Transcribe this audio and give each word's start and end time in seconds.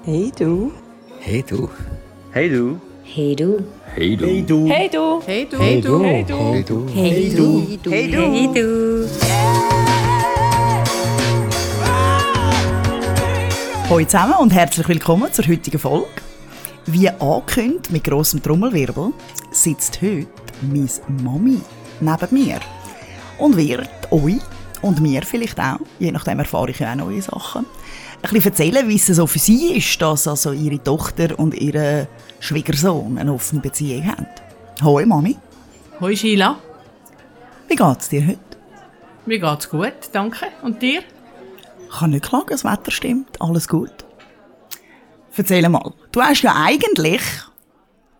Hey 0.00 0.32
du. 0.36 0.72
Hey 1.20 1.42
du. 1.42 1.68
Hey 2.32 2.48
du. 2.48 2.80
Hey 3.04 3.36
du. 3.36 3.60
Hey 3.94 4.16
du. 4.16 4.66
Hey 4.66 4.88
du. 4.88 5.20
Hey 5.22 5.46
du. 5.46 5.60
Hey 5.60 5.80
du. 5.80 6.02
Hey 6.02 6.24
du. 6.24 6.38
Hey 6.42 6.64
du. 6.64 6.88
Hey 6.92 7.30
du. 7.30 7.90
Hey 7.90 8.10
du. 8.10 8.20
Hey 8.20 8.48
du. 8.52 9.08
Hallo 13.88 14.04
zusammen 14.04 14.34
und 14.40 14.52
herzlich 14.52 14.88
willkommen 14.88 15.32
zur 15.32 15.46
heutigen 15.46 15.78
Folge. 15.78 16.08
Wie 16.86 17.08
angekündigt 17.08 17.92
mit 17.92 18.02
grossem 18.02 18.42
Trommelwirbel 18.42 19.12
sitzt 19.52 20.02
heute 20.02 20.26
meine 20.62 20.88
Mami 21.22 21.60
neben 22.00 22.28
mir 22.34 22.58
und 23.38 23.56
wird 23.56 23.88
euch 24.10 24.40
und 24.80 25.00
mir 25.00 25.22
vielleicht 25.22 25.60
auch, 25.60 25.78
je 26.00 26.10
nachdem 26.10 26.40
erfahre 26.40 26.70
ich 26.70 26.80
ja 26.80 26.90
auch 26.90 26.96
neue 26.96 27.22
Sachen, 27.22 27.66
ein 28.22 28.30
bisschen 28.30 28.50
erzählen, 28.52 28.88
wie 28.88 28.96
es 28.96 29.06
so 29.06 29.26
für 29.26 29.38
sie 29.38 29.74
ist, 29.76 30.00
dass 30.00 30.26
also 30.28 30.52
ihre 30.52 30.82
Tochter 30.82 31.38
und 31.38 31.54
ihr 31.54 32.08
Schwiegersohn 32.40 33.18
eine 33.18 33.32
offene 33.32 33.60
Beziehung 33.60 34.06
haben. 34.06 34.26
Hoi 34.82 35.04
Mami, 35.06 35.36
Hoi 36.00 36.16
Sheila, 36.16 36.58
wie 37.68 37.76
geht's 37.76 38.08
dir 38.08 38.26
heute? 38.26 38.38
mir 39.26 39.38
geht's 39.38 39.68
gut, 39.70 39.92
danke. 40.12 40.46
Und 40.62 40.82
dir? 40.82 41.02
Ich 41.88 41.98
kann 41.98 42.10
nicht 42.10 42.24
klagen, 42.24 42.46
das 42.50 42.64
Wetter 42.64 42.90
stimmt, 42.90 43.40
alles 43.40 43.68
gut. 43.68 43.92
Erzähl 45.36 45.68
mal, 45.68 45.92
du 46.10 46.20
hast 46.20 46.42
ja 46.42 46.54
eigentlich, 46.56 47.22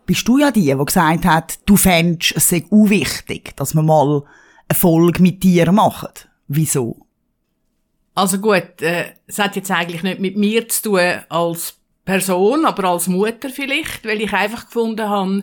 bist 0.05 0.27
du 0.27 0.37
ja 0.39 0.51
die, 0.51 0.73
die 0.75 0.85
gesagt 0.85 1.25
hat, 1.25 1.59
du 1.65 1.75
fändest 1.75 2.35
es 2.35 2.49
sei 2.49 2.65
auch 2.71 2.89
wichtig, 2.89 3.55
dass 3.57 3.75
wir 3.75 3.83
mal 3.83 4.23
eine 4.67 4.79
Folge 4.79 5.21
mit 5.21 5.43
dir 5.43 5.71
machen. 5.71 6.09
Wieso? 6.47 7.05
Also 8.15 8.37
gut, 8.37 8.81
äh, 8.81 9.13
es 9.25 9.39
hat 9.39 9.55
jetzt 9.55 9.71
eigentlich 9.71 10.03
nicht 10.03 10.19
mit 10.19 10.37
mir 10.37 10.67
zu 10.69 10.83
tun 10.83 10.99
als 11.29 11.79
Person, 12.05 12.65
aber 12.65 12.89
als 12.89 13.07
Mutter 13.07 13.49
vielleicht, 13.49 14.05
weil 14.05 14.21
ich 14.21 14.33
einfach 14.33 14.65
gefunden 14.65 15.09
habe, 15.09 15.41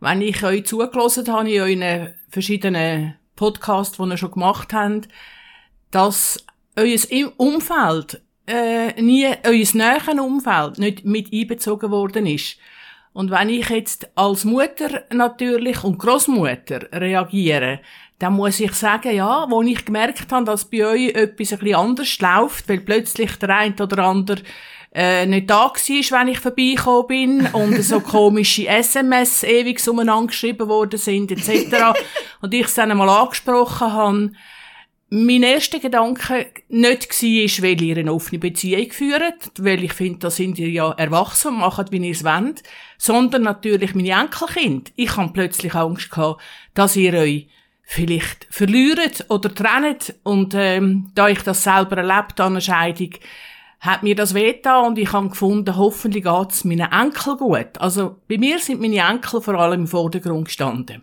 wenn 0.00 0.22
ich 0.22 0.42
euch 0.44 0.66
zugelassen 0.66 1.32
habe 1.32 1.50
in 1.50 1.82
euren 1.82 2.14
verschiedenen 2.28 3.16
Podcasts, 3.34 3.96
die 3.96 4.04
ihr 4.04 4.16
schon 4.16 4.32
gemacht 4.32 4.72
habt, 4.72 5.08
dass 5.90 6.44
euer 6.76 6.98
Umfeld 7.36 8.22
äh, 8.46 9.00
nie, 9.00 9.26
euer 9.44 9.66
näheren 9.74 10.20
Umfeld 10.20 10.78
nicht 10.78 11.04
mit 11.04 11.32
einbezogen 11.32 11.90
worden 11.90 12.26
ist. 12.26 12.56
Und 13.12 13.30
wenn 13.30 13.48
ich 13.48 13.68
jetzt 13.68 14.10
als 14.16 14.44
Mutter 14.44 15.04
natürlich 15.10 15.84
und 15.84 15.98
Großmutter 15.98 16.88
reagiere, 16.92 17.80
dann 18.22 18.34
muss 18.34 18.60
ich 18.60 18.72
sagen, 18.74 19.16
ja, 19.16 19.46
wo 19.50 19.62
ich 19.62 19.84
gemerkt 19.84 20.30
habe, 20.30 20.44
dass 20.44 20.66
bei 20.66 20.86
euch 20.86 21.08
etwas 21.08 21.54
ein 21.54 21.58
bisschen 21.58 21.74
anders 21.74 22.20
läuft, 22.20 22.68
weil 22.68 22.78
plötzlich 22.78 23.36
der 23.36 23.48
eine 23.48 23.74
oder 23.74 24.04
andere 24.04 24.42
äh, 24.94 25.26
nicht 25.26 25.50
da 25.50 25.64
war, 25.64 25.72
wenn 26.20 26.28
ich 26.28 26.38
vorbeigekommen 26.38 27.06
bin 27.08 27.46
und 27.52 27.82
so 27.82 27.98
komische 27.98 28.68
SMS 28.68 29.42
ewig 29.42 29.84
umeinander 29.88 30.28
geschrieben 30.28 30.68
worden 30.68 31.00
sind, 31.00 31.32
etc. 31.32 31.98
und 32.40 32.54
ich 32.54 32.66
es 32.66 32.74
dann 32.74 32.92
einmal 32.92 33.08
angesprochen 33.08 33.92
habe, 33.92 34.30
mein 35.10 35.42
erster 35.42 35.80
Gedanke 35.80 36.46
nicht 36.68 37.10
war, 37.10 37.64
weil 37.64 37.82
ihr 37.82 37.96
eine 37.96 38.12
offene 38.12 38.38
Beziehung 38.38 38.92
führt, 38.92 39.50
weil 39.58 39.82
ich 39.82 39.94
finde, 39.94 40.20
da 40.20 40.30
sind 40.30 40.60
ihr 40.60 40.70
ja 40.70 40.92
erwachsen 40.92 41.48
und 41.48 41.58
macht, 41.58 41.90
wie 41.90 42.06
ihr 42.06 42.12
es 42.12 42.22
wollt, 42.22 42.62
sondern 42.98 43.42
natürlich 43.42 43.96
meine 43.96 44.12
Enkelkind. 44.12 44.92
Ich 44.94 45.16
habe 45.16 45.32
plötzlich 45.32 45.74
Angst 45.74 46.12
gehabt, 46.12 46.40
dass 46.74 46.94
ihr 46.94 47.14
euch 47.14 47.48
vielleicht 47.92 48.46
verliert 48.48 49.26
oder 49.28 49.54
trennt 49.54 50.14
und 50.22 50.54
ähm, 50.54 51.10
da 51.14 51.28
ich 51.28 51.42
das 51.42 51.62
selber 51.62 51.98
erlebt 51.98 52.40
habe, 52.40 52.44
eine 52.44 52.60
Scheidung, 52.60 53.10
hat 53.80 54.02
mir 54.02 54.14
das 54.14 54.32
wehgetan 54.32 54.86
und 54.86 54.98
ich 54.98 55.12
habe 55.12 55.28
gefunden, 55.28 55.76
hoffentlich 55.76 56.24
geht's 56.24 56.64
meinen 56.64 56.90
Enkel 56.90 57.36
gut. 57.36 57.78
Also 57.78 58.16
bei 58.28 58.38
mir 58.38 58.58
sind 58.60 58.80
meine 58.80 59.06
Enkel 59.06 59.42
vor 59.42 59.54
allem 59.54 59.82
im 59.82 59.86
Vordergrund 59.86 60.46
gestanden. 60.46 61.02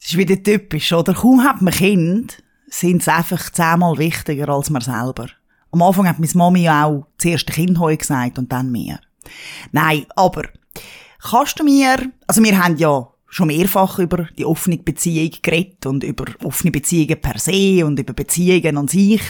Das 0.00 0.10
ist 0.10 0.16
wieder 0.16 0.42
typisch, 0.42 0.92
oder? 0.92 1.14
Kaum 1.14 1.44
hat 1.44 1.62
man 1.62 1.74
Kind, 1.74 2.42
sind 2.68 3.04
sie 3.04 3.12
einfach 3.12 3.50
zehnmal 3.50 3.98
wichtiger 3.98 4.48
als 4.48 4.70
man 4.70 4.82
selber. 4.82 5.28
Am 5.70 5.82
Anfang 5.82 6.08
hat 6.08 6.18
meine 6.18 6.32
Mami 6.34 6.62
ja 6.62 6.86
auch 6.86 7.06
zuerst 7.18 7.46
Kind 7.48 7.78
heu 7.78 7.96
gesagt 7.96 8.38
und 8.38 8.50
dann 8.50 8.72
mir. 8.72 8.98
Nein, 9.72 10.06
aber 10.16 10.44
kannst 11.20 11.60
du 11.60 11.64
mir, 11.64 12.10
also 12.26 12.42
wir 12.42 12.62
haben 12.62 12.76
ja 12.76 13.08
schon 13.36 13.48
mehrfach 13.48 13.98
über 13.98 14.28
die 14.38 14.46
offene 14.46 14.78
Beziehung 14.78 15.30
geredet 15.42 15.84
und 15.84 16.02
über 16.02 16.24
offene 16.42 16.70
Beziehungen 16.70 17.20
per 17.20 17.38
se 17.38 17.84
und 17.84 18.00
über 18.00 18.14
Beziehungen 18.14 18.78
an 18.78 18.88
sich. 18.88 19.20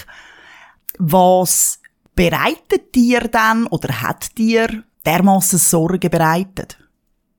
Was 0.98 1.80
bereitet 2.14 2.94
dir 2.94 3.22
dann 3.22 3.66
oder 3.66 4.00
hat 4.00 4.38
dir 4.38 4.84
dermaßen 5.04 5.58
Sorgen 5.58 6.08
bereitet? 6.08 6.78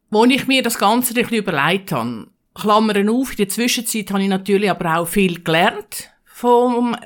Wo 0.09 0.25
ich 0.25 0.45
mir 0.47 0.61
das 0.61 0.78
Ganze 0.78 1.13
ein 1.13 1.22
bisschen 1.22 1.38
überlegt 1.38 1.94
habe, 1.94 2.28
Klammern 2.53 3.09
auf, 3.09 3.31
in 3.31 3.38
der 3.38 3.49
Zwischenzeit 3.49 4.11
habe 4.11 4.23
ich 4.23 4.29
natürlich 4.29 4.69
aber 4.69 4.97
auch 4.97 5.07
viel 5.07 5.41
gelernt 5.44 6.11
vom 6.25 6.97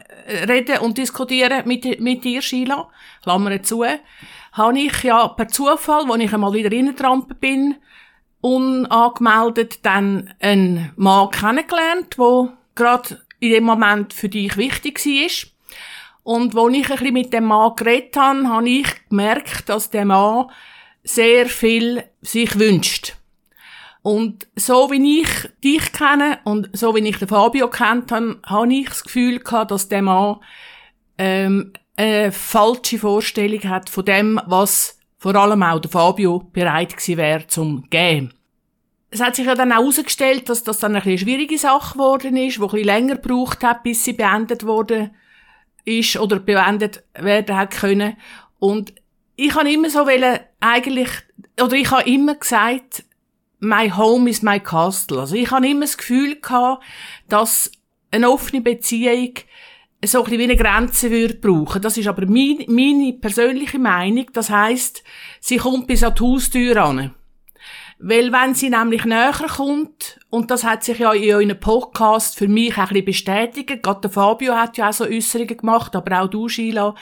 Reden 0.47 0.79
und 0.79 0.97
Diskutieren 0.97 1.67
mit, 1.67 1.99
mit 1.99 2.23
dir, 2.23 2.41
Sheila. 2.41 2.89
Klammern 3.21 3.63
zu. 3.63 3.83
Habe 4.53 4.79
ich 4.79 5.03
ja 5.03 5.27
per 5.27 5.47
Zufall, 5.47 6.07
wo 6.07 6.15
ich 6.15 6.33
einmal 6.33 6.53
wieder 6.53 6.71
reingetrampt 6.71 7.39
bin, 7.39 7.75
unangemeldet, 8.41 9.85
dann 9.85 10.33
einen 10.39 10.91
Mann 10.95 11.29
kennengelernt, 11.29 12.17
der 12.17 12.57
gerade 12.75 13.21
in 13.39 13.51
dem 13.51 13.63
Moment 13.63 14.13
für 14.13 14.29
dich 14.29 14.57
wichtig 14.57 15.03
war. 15.05 15.51
Und 16.23 16.53
wo 16.53 16.69
ich 16.69 16.89
ein 16.89 16.97
bisschen 16.97 17.13
mit 17.13 17.33
dem 17.33 17.45
Mann 17.45 17.75
geredet 17.75 18.15
habe, 18.17 18.47
habe 18.47 18.69
ich 18.69 18.87
gemerkt, 19.09 19.69
dass 19.69 19.89
der 19.89 20.05
Mann 20.05 20.51
sehr 21.03 21.47
viel 21.47 22.03
sich 22.21 22.59
wünscht. 22.59 23.15
Und 24.03 24.47
so 24.55 24.89
wie 24.89 25.21
ich 25.21 25.29
dich 25.63 25.91
kenne 25.93 26.39
und 26.43 26.69
so 26.73 26.95
wie 26.95 27.07
ich 27.07 27.17
den 27.17 27.27
Fabio 27.27 27.69
kennt 27.69 28.11
habe, 28.11 28.39
habe 28.45 28.73
ich 28.73 28.89
das 28.89 29.03
Gefühl 29.03 29.39
gehabt, 29.39 29.71
dass 29.71 29.89
der 29.89 30.01
Mann 30.01 30.37
ähm, 31.17 31.73
eine 31.95 32.31
falsche 32.31 32.97
Vorstellung 32.97 33.63
hat 33.65 33.89
von 33.89 34.05
dem, 34.05 34.41
was 34.47 34.97
vor 35.21 35.35
allem 35.35 35.61
auch 35.61 35.79
der 35.79 35.91
Fabio 35.91 36.39
bereit 36.51 36.97
gewesen 36.97 37.17
wäre 37.17 37.45
zum 37.45 37.87
geben. 37.91 38.33
Es 39.11 39.21
hat 39.21 39.35
sich 39.35 39.45
ja 39.45 39.53
dann 39.53 39.71
auch 39.71 39.77
herausgestellt, 39.77 40.49
dass 40.49 40.63
das 40.63 40.79
dann 40.79 40.93
eine 40.93 41.01
bisschen 41.01 41.19
schwierige 41.19 41.59
Sache 41.59 41.93
geworden 41.93 42.35
ist, 42.35 42.57
die 42.57 42.63
ein 42.63 42.83
länger 42.83 43.17
gebraucht 43.17 43.63
hat, 43.63 43.83
bis 43.83 44.03
sie 44.03 44.13
beendet 44.13 44.65
wurde 44.65 45.11
ist 45.85 46.17
oder 46.17 46.39
beendet 46.39 47.03
werden 47.13 47.55
hat 47.55 47.69
können. 47.69 48.17
Und 48.57 48.95
ich 49.35 49.53
habe 49.53 49.71
immer 49.71 49.91
so 49.91 50.07
wollen, 50.07 50.39
eigentlich, 50.59 51.09
oder 51.61 51.73
ich 51.73 51.91
habe 51.91 52.09
immer 52.09 52.33
gesagt, 52.33 53.03
my 53.59 53.91
home 53.91 54.27
is 54.27 54.41
my 54.41 54.59
castle. 54.59 55.19
Also 55.19 55.35
ich 55.35 55.51
habe 55.51 55.67
immer 55.67 55.81
das 55.81 55.99
Gefühl 55.99 56.41
gehabt, 56.41 56.83
dass 57.29 57.71
eine 58.09 58.27
offene 58.27 58.61
Beziehung 58.61 59.35
so 60.03 60.19
ein 60.19 60.23
bisschen 60.23 60.39
wie 60.39 60.43
eine 60.43 60.55
Grenze 60.55 61.11
würde 61.11 61.35
brauchen. 61.35 61.81
Das 61.81 61.97
ist 61.97 62.07
aber 62.07 62.25
mein, 62.25 62.65
meine 62.67 63.13
persönliche 63.13 63.79
Meinung. 63.79 64.25
Das 64.33 64.49
heißt, 64.49 65.03
sie 65.39 65.57
kommt 65.57 65.87
bis 65.87 66.03
an 66.03 66.15
die 66.15 66.23
Haustür 66.23 66.75
ran. 66.75 67.13
Weil 68.03 68.31
wenn 68.31 68.55
sie 68.55 68.71
nämlich 68.71 69.05
näher 69.05 69.31
kommt, 69.31 70.19
und 70.31 70.49
das 70.49 70.63
hat 70.63 70.83
sich 70.83 70.97
ja 70.97 71.13
in 71.13 71.35
euren 71.35 71.59
Podcast 71.59 72.35
für 72.35 72.47
mich 72.47 72.73
auch 72.73 72.79
ein 72.79 72.87
bisschen 72.87 73.05
bestätigt, 73.05 73.83
gerade 73.83 74.01
der 74.01 74.09
Fabio 74.09 74.55
hat 74.55 74.77
ja 74.77 74.89
auch 74.89 74.93
so 74.93 75.03
Äußerungen 75.03 75.57
gemacht, 75.57 75.95
aber 75.95 76.21
auch 76.21 76.27
du, 76.27 76.49
Sheila, 76.49 76.95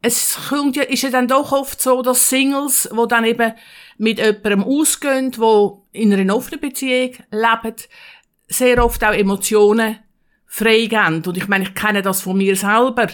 es 0.00 0.38
kommt 0.48 0.76
ja, 0.76 0.82
ist 0.84 1.02
ja 1.02 1.10
dann 1.10 1.28
doch 1.28 1.52
oft 1.52 1.80
so, 1.80 2.00
dass 2.00 2.30
Singles, 2.30 2.88
wo 2.92 3.04
dann 3.04 3.24
eben 3.24 3.52
mit 3.98 4.18
jemandem 4.18 4.64
ausgehen, 4.64 5.32
wo 5.36 5.86
in 5.92 6.12
einer 6.12 6.36
offenen 6.36 6.60
Beziehung 6.60 7.12
leben, 7.30 7.76
sehr 8.48 8.82
oft 8.82 9.04
auch 9.04 9.12
Emotionen 9.12 9.98
freigeben. 10.54 11.24
Und 11.26 11.36
ich 11.36 11.48
meine, 11.48 11.64
ich 11.64 11.74
kenne 11.74 12.00
das 12.00 12.22
von 12.22 12.36
mir 12.36 12.54
selber. 12.54 13.08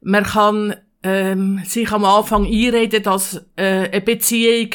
Man 0.00 0.22
kann 0.22 0.76
ähm, 1.02 1.60
sich 1.64 1.90
am 1.90 2.04
Anfang 2.04 2.46
einreden, 2.46 3.02
dass 3.02 3.44
äh, 3.56 3.88
eine 3.90 4.00
Beziehung 4.00 4.70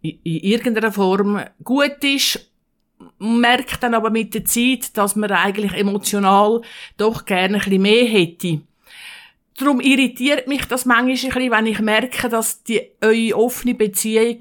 in 0.00 0.18
irgendeiner 0.24 0.92
Form 0.92 1.40
gut 1.62 2.02
ist, 2.02 2.50
merkt 3.18 3.82
dann 3.82 3.94
aber 3.94 4.10
mit 4.10 4.34
der 4.34 4.46
Zeit, 4.46 4.96
dass 4.96 5.14
man 5.14 5.30
eigentlich 5.30 5.74
emotional 5.74 6.62
doch 6.96 7.26
gerne 7.26 7.58
ein 7.58 7.60
bisschen 7.60 7.82
mehr 7.82 8.06
hätte. 8.06 8.62
Darum 9.58 9.80
irritiert 9.80 10.48
mich 10.48 10.64
das 10.64 10.86
manchmal 10.86 11.10
ein 11.10 11.32
bisschen, 11.34 11.50
wenn 11.52 11.66
ich 11.66 11.80
merke, 11.80 12.28
dass 12.30 12.62
die, 12.64 12.80
eure 13.00 13.36
offene 13.36 13.74
Beziehung 13.74 14.38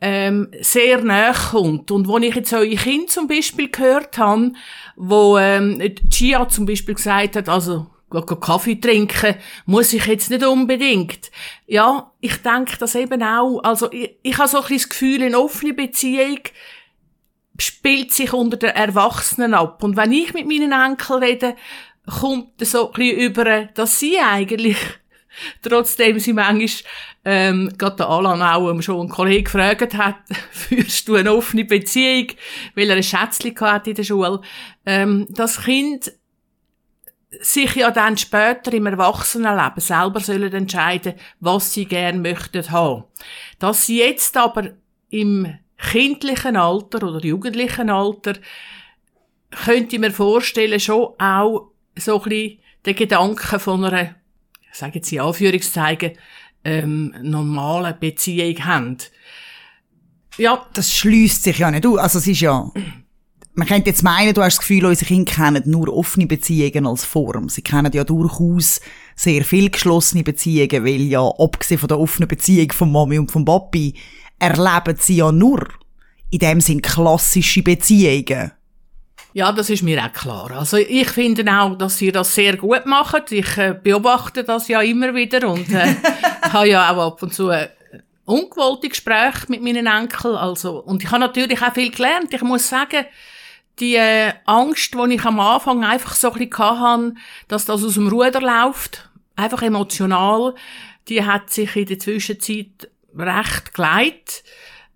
ähm, 0.00 0.50
sehr 0.60 1.02
nahe 1.02 1.32
kommt. 1.32 1.90
Und 1.90 2.08
wo 2.08 2.18
ich 2.18 2.34
jetzt 2.34 2.52
eure 2.52 2.74
Kind 2.74 3.10
zum 3.10 3.28
Beispiel 3.28 3.70
gehört 3.70 4.18
habe, 4.18 4.52
wo 4.96 5.38
ähm, 5.38 5.80
Gia 6.08 6.48
zum 6.48 6.66
Beispiel 6.66 6.94
gesagt 6.94 7.36
hat, 7.36 7.48
also 7.48 7.86
Kaffee 8.22 8.76
trinken 8.76 9.34
muss 9.66 9.92
ich 9.92 10.06
jetzt 10.06 10.30
nicht 10.30 10.44
unbedingt. 10.44 11.30
Ja, 11.66 12.12
ich 12.20 12.36
denke 12.36 12.76
das 12.78 12.94
eben 12.94 13.22
auch. 13.22 13.60
Also 13.64 13.90
ich, 13.90 14.16
ich 14.22 14.38
habe 14.38 14.48
so 14.48 14.58
ein 14.58 14.62
bisschen 14.62 14.76
das 14.76 14.88
Gefühl, 14.88 15.22
eine 15.22 15.38
offene 15.38 15.74
Beziehung 15.74 16.38
spielt 17.58 18.12
sich 18.12 18.32
unter 18.32 18.56
den 18.56 18.70
Erwachsenen 18.70 19.54
ab. 19.54 19.82
Und 19.82 19.96
wenn 19.96 20.12
ich 20.12 20.34
mit 20.34 20.46
meinen 20.46 20.72
Enkeln 20.72 21.22
rede, 21.22 21.56
kommt 22.20 22.64
so 22.64 22.88
ein 22.88 22.92
bisschen 22.92 23.18
über, 23.18 23.64
dass 23.74 23.98
sie 23.98 24.18
eigentlich 24.18 24.76
Trotzdem 25.62 26.18
sie 26.18 26.32
manchmal, 26.32 26.90
ähm, 27.24 27.72
gerade 27.78 27.96
der 27.96 28.08
Alan 28.08 28.42
auch 28.42 28.80
schon 28.82 29.00
einen 29.00 29.08
Kollegen 29.08 29.44
gefragt 29.44 29.94
hat, 29.94 30.16
führst 30.50 31.08
du 31.08 31.14
eine 31.14 31.32
offene 31.32 31.64
Beziehung, 31.64 32.28
weil 32.74 32.90
er 32.90 32.96
ein 32.96 33.02
Schätzchen 33.02 33.58
hatte 33.60 33.90
in 33.90 33.96
der 33.96 34.04
Schule. 34.04 34.40
Ähm, 34.86 35.26
das 35.30 35.62
Kind 35.62 36.12
sich 37.40 37.74
ja 37.74 37.90
dann 37.90 38.16
später 38.16 38.72
im 38.72 38.86
Erwachsenenleben 38.86 39.80
selber 39.80 40.20
sollen 40.20 40.52
entscheiden, 40.52 41.14
was 41.40 41.72
sie 41.72 41.86
gern 41.86 42.22
möchten 42.22 42.70
haben. 42.70 43.04
Dass 43.58 43.86
sie 43.86 43.98
jetzt 43.98 44.36
aber 44.36 44.70
im 45.10 45.58
kindlichen 45.78 46.56
Alter 46.56 47.08
oder 47.08 47.24
jugendlichen 47.24 47.90
Alter 47.90 48.34
könnte 49.50 49.96
ich 49.96 50.00
mir 50.00 50.10
vorstellen, 50.10 50.80
schon 50.80 51.14
auch 51.18 51.70
so 51.96 52.22
ein 52.22 52.28
bisschen 52.28 52.58
den 52.86 52.96
Gedanken 52.96 53.60
von 53.60 53.84
einer, 53.84 54.14
ich 54.74 54.80
sage 54.80 54.96
jetzt 54.96 55.12
in 55.12 55.20
Anführungszeichen, 55.20 56.12
ähm, 56.64 57.14
normalen 57.22 57.94
Beziehung 58.00 58.64
haben. 58.64 58.96
Ja. 60.36 60.66
Das 60.72 60.92
schließt 60.92 61.44
sich 61.44 61.58
ja 61.58 61.70
nicht 61.70 61.86
aus. 61.86 61.98
Also 61.98 62.18
es 62.18 62.26
ist 62.26 62.40
ja, 62.40 62.72
man 63.52 63.68
könnte 63.68 63.90
jetzt 63.90 64.02
meinen, 64.02 64.34
du 64.34 64.42
hast 64.42 64.56
das 64.56 64.66
Gefühl, 64.66 64.86
unsere 64.86 65.06
Kinder 65.06 65.32
kennen 65.32 65.62
nur 65.66 65.96
offene 65.96 66.26
Beziehungen 66.26 66.88
als 66.88 67.04
Form. 67.04 67.48
Sie 67.48 67.62
kennen 67.62 67.92
ja 67.92 68.02
durchaus 68.02 68.80
sehr 69.14 69.44
viel 69.44 69.70
geschlossene 69.70 70.24
Beziehungen, 70.24 70.84
weil 70.84 71.02
ja, 71.02 71.22
abgesehen 71.22 71.78
von 71.78 71.88
der 71.88 72.00
offenen 72.00 72.26
Beziehung 72.26 72.72
von 72.72 72.90
Mami 72.90 73.20
und 73.20 73.30
von 73.30 73.44
Papi, 73.44 73.94
erleben 74.40 74.96
sie 74.98 75.18
ja 75.18 75.30
nur 75.30 75.68
in 76.30 76.40
dem 76.40 76.60
sind 76.60 76.82
klassische 76.82 77.62
Beziehungen. 77.62 78.50
Ja, 79.34 79.50
das 79.50 79.68
ist 79.68 79.82
mir 79.82 80.00
auch 80.00 80.12
klar. 80.12 80.52
Also 80.52 80.76
ich 80.76 81.08
finde 81.08 81.44
auch, 81.52 81.76
dass 81.76 81.98
sie 81.98 82.12
das 82.12 82.32
sehr 82.36 82.56
gut 82.56 82.86
machen. 82.86 83.22
Ich 83.30 83.58
äh, 83.58 83.74
beobachte 83.74 84.44
das 84.44 84.68
ja 84.68 84.80
immer 84.80 85.12
wieder 85.12 85.48
und 85.48 85.68
äh, 85.70 85.96
habe 86.52 86.68
ja 86.68 86.88
auch 86.92 87.08
ab 87.08 87.20
und 87.20 87.34
zu 87.34 87.50
äh, 87.50 87.68
ungewollte 88.26 88.88
Gespräche 88.88 89.46
mit 89.48 89.60
meinen 89.60 89.88
Enkeln. 89.88 90.36
Also, 90.36 90.78
und 90.84 91.02
ich 91.02 91.10
habe 91.10 91.18
natürlich 91.18 91.60
auch 91.60 91.74
viel 91.74 91.90
gelernt. 91.90 92.32
Ich 92.32 92.42
muss 92.42 92.68
sagen, 92.68 93.06
die 93.80 93.96
äh, 93.96 94.34
Angst, 94.44 94.94
die 94.94 95.14
ich 95.14 95.24
am 95.24 95.40
Anfang 95.40 95.84
einfach 95.84 96.14
so 96.14 96.30
ein 96.30 96.38
bisschen 96.38 96.80
hatte, 96.80 97.14
dass 97.48 97.64
das 97.64 97.82
aus 97.82 97.94
dem 97.94 98.06
Ruder 98.06 98.40
läuft, 98.40 99.10
einfach 99.34 99.62
emotional, 99.62 100.54
die 101.08 101.24
hat 101.24 101.50
sich 101.50 101.74
in 101.74 101.86
der 101.86 101.98
Zwischenzeit 101.98 102.88
recht 103.16 103.74
geleitet. 103.74 104.44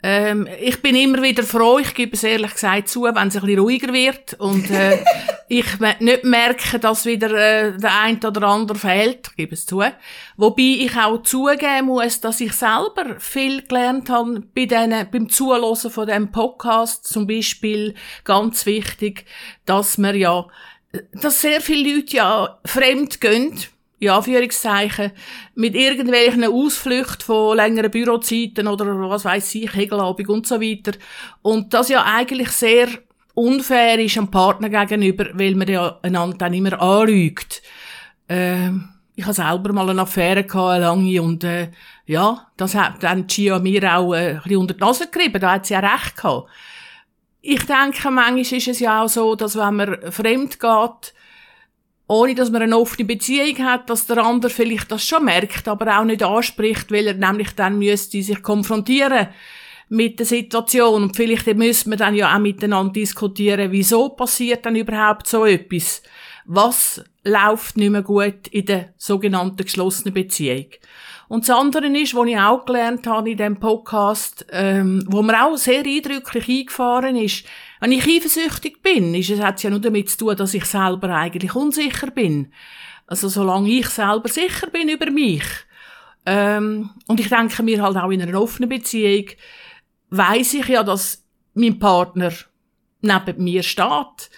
Ähm, 0.00 0.48
ich 0.60 0.80
bin 0.80 0.94
immer 0.94 1.20
wieder 1.22 1.42
froh, 1.42 1.78
ich 1.78 1.92
gebe 1.92 2.14
es 2.14 2.22
ehrlich 2.22 2.52
gesagt 2.52 2.88
zu, 2.88 3.02
wenn 3.02 3.28
es 3.28 3.36
ein 3.36 3.42
bisschen 3.42 3.58
ruhiger 3.58 3.92
wird. 3.92 4.34
Und 4.34 4.70
äh, 4.70 4.98
ich 5.48 5.66
nicht 5.98 6.24
merke, 6.24 6.78
dass 6.78 7.04
wieder 7.04 7.30
äh, 7.32 7.76
der 7.76 8.00
ein 8.00 8.24
oder 8.24 8.44
andere 8.44 8.78
fehlt, 8.78 9.28
ich 9.30 9.36
gebe 9.36 9.54
es 9.54 9.66
zu. 9.66 9.82
Wobei 10.36 10.62
ich 10.62 10.96
auch 10.96 11.22
zugeben 11.22 11.86
muss, 11.86 12.20
dass 12.20 12.40
ich 12.40 12.52
selber 12.52 13.18
viel 13.18 13.62
gelernt 13.62 14.08
habe 14.08 14.42
bei 14.54 14.66
denen, 14.66 15.10
beim 15.10 15.28
Zuhören 15.28 15.90
von 15.90 16.06
dem 16.06 16.30
Podcast. 16.30 17.06
Zum 17.06 17.26
Beispiel, 17.26 17.94
ganz 18.22 18.66
wichtig, 18.66 19.24
dass 19.66 19.98
man 19.98 20.14
ja, 20.14 20.46
dass 21.12 21.40
sehr 21.40 21.60
viele 21.60 21.96
Leute 21.96 22.16
ja 22.16 22.58
fremd 22.64 23.20
gehen, 23.20 23.58
ja, 23.98 24.16
Anführungszeichen, 24.16 25.12
mit 25.54 25.74
irgendwelchen 25.74 26.44
Ausflüchten 26.44 27.24
von 27.24 27.56
längeren 27.56 27.90
Bürozeiten 27.90 28.68
oder 28.68 28.86
was 29.08 29.24
weiß 29.24 29.54
ich, 29.56 29.74
Hegelabend 29.74 30.28
und 30.28 30.46
so 30.46 30.60
weiter. 30.60 30.92
Und 31.42 31.74
das 31.74 31.88
ja 31.88 32.04
eigentlich 32.04 32.50
sehr 32.50 32.88
unfair 33.34 33.98
ist 33.98 34.18
am 34.18 34.30
Partner 34.30 34.68
gegenüber, 34.68 35.26
weil 35.34 35.54
man 35.54 35.68
ja 35.68 35.98
einander 36.02 36.36
dann 36.38 36.54
immer 36.54 36.80
anlügt. 36.80 37.62
Äh, 38.28 38.70
ich 39.14 39.24
habe 39.24 39.34
selber 39.34 39.72
mal 39.72 39.90
eine 39.90 40.02
Affäre 40.02 40.44
gehabt, 40.44 40.74
eine 40.74 40.84
lange, 40.84 41.22
und 41.22 41.42
äh, 41.42 41.70
ja, 42.06 42.46
das 42.56 42.74
hat 42.76 43.02
dann 43.02 43.26
Gia 43.26 43.58
mir 43.58 43.96
auch 43.96 44.14
äh, 44.14 44.34
ein 44.34 44.42
bisschen 44.42 44.58
unter 44.58 44.74
die 44.74 44.80
Nase 44.80 45.08
gerieben, 45.10 45.40
da 45.40 45.52
hat 45.52 45.66
sie 45.66 45.74
ja 45.74 45.80
recht 45.80 46.16
gehabt. 46.16 46.48
Ich 47.40 47.64
denke, 47.64 48.10
manchmal 48.10 48.40
ist 48.40 48.68
es 48.68 48.78
ja 48.78 49.02
auch 49.02 49.08
so, 49.08 49.34
dass 49.34 49.56
wenn 49.56 49.74
man 49.74 50.12
fremd 50.12 50.60
geht, 50.60 51.14
ohne 52.08 52.34
dass 52.34 52.50
man 52.50 52.62
eine 52.62 52.78
offene 52.78 53.06
Beziehung 53.06 53.58
hat, 53.64 53.88
dass 53.90 54.06
der 54.06 54.24
andere 54.24 54.50
vielleicht 54.50 54.90
das 54.90 55.04
schon 55.04 55.26
merkt, 55.26 55.68
aber 55.68 55.98
auch 55.98 56.04
nicht 56.04 56.22
anspricht, 56.22 56.90
weil 56.90 57.06
er 57.06 57.14
nämlich 57.14 57.54
dann 57.54 57.78
müsste 57.78 58.22
sich 58.22 58.42
konfrontieren 58.42 59.28
mit 59.90 60.18
der 60.18 60.26
Situation 60.26 61.04
und 61.04 61.16
vielleicht 61.16 61.46
müsste 61.54 61.90
man 61.90 61.98
dann 61.98 62.14
ja 62.14 62.34
auch 62.34 62.40
miteinander 62.40 62.92
diskutieren, 62.92 63.72
wieso 63.72 64.08
passiert 64.10 64.66
dann 64.66 64.76
überhaupt 64.76 65.26
so 65.26 65.44
etwas? 65.44 66.02
Was 66.46 67.04
läuft 67.24 67.76
nicht 67.76 67.90
mehr 67.90 68.02
gut 68.02 68.48
in 68.48 68.64
der 68.64 68.94
sogenannten 68.96 69.64
geschlossenen 69.64 70.14
Beziehung? 70.14 70.66
Und 71.28 71.46
das 71.46 71.54
andere 71.54 71.86
ist, 71.86 72.14
was 72.14 72.26
ich 72.26 72.38
auch 72.38 72.64
gelernt 72.64 73.06
habe 73.06 73.30
in 73.30 73.36
diesem 73.36 73.60
Podcast, 73.60 74.46
ähm, 74.50 75.04
wo 75.06 75.22
mir 75.22 75.44
auch 75.44 75.56
sehr 75.56 75.84
eindrücklich 75.84 76.48
eingefahren 76.48 77.16
ist, 77.16 77.44
wenn 77.80 77.92
ich 77.92 78.06
eifersüchtig 78.06 78.82
bin, 78.82 79.14
ist 79.14 79.30
es, 79.30 79.40
hat 79.40 79.56
es 79.56 79.62
ja 79.62 79.70
nur 79.70 79.80
damit 79.80 80.08
zu 80.08 80.18
tun, 80.18 80.36
dass 80.36 80.54
ich 80.54 80.64
selber 80.64 81.10
eigentlich 81.10 81.54
unsicher 81.54 82.10
bin. 82.10 82.52
Also 83.06 83.28
solange 83.28 83.68
ich 83.68 83.88
selber 83.88 84.28
sicher 84.28 84.68
bin 84.68 84.88
über 84.88 85.10
mich, 85.10 85.44
ähm, 86.26 86.90
und 87.06 87.20
ich 87.20 87.30
denke 87.30 87.62
mir 87.62 87.82
halt 87.82 87.96
auch 87.96 88.10
in 88.10 88.20
einer 88.20 88.40
offenen 88.40 88.68
Beziehung, 88.68 89.30
weiß 90.10 90.54
ich 90.54 90.68
ja, 90.68 90.82
dass 90.82 91.24
mein 91.54 91.78
Partner 91.78 92.32
neben 93.00 93.44
mir 93.44 93.62
steht 93.62 94.30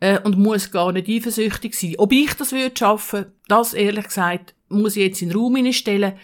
äh, 0.00 0.18
und 0.20 0.36
muss 0.36 0.70
gar 0.70 0.92
nicht 0.92 1.08
eifersüchtig 1.08 1.74
sein. 1.74 1.94
Ob 1.96 2.12
ich 2.12 2.34
das 2.34 2.52
würde 2.52 2.76
schaffen, 2.76 3.32
das 3.48 3.72
ehrlich 3.72 4.08
gesagt 4.08 4.54
muss 4.68 4.96
ich 4.96 5.02
jetzt 5.02 5.22
in 5.22 5.30
den 5.30 5.38
Raum 5.38 5.72
stellen. 5.72 6.14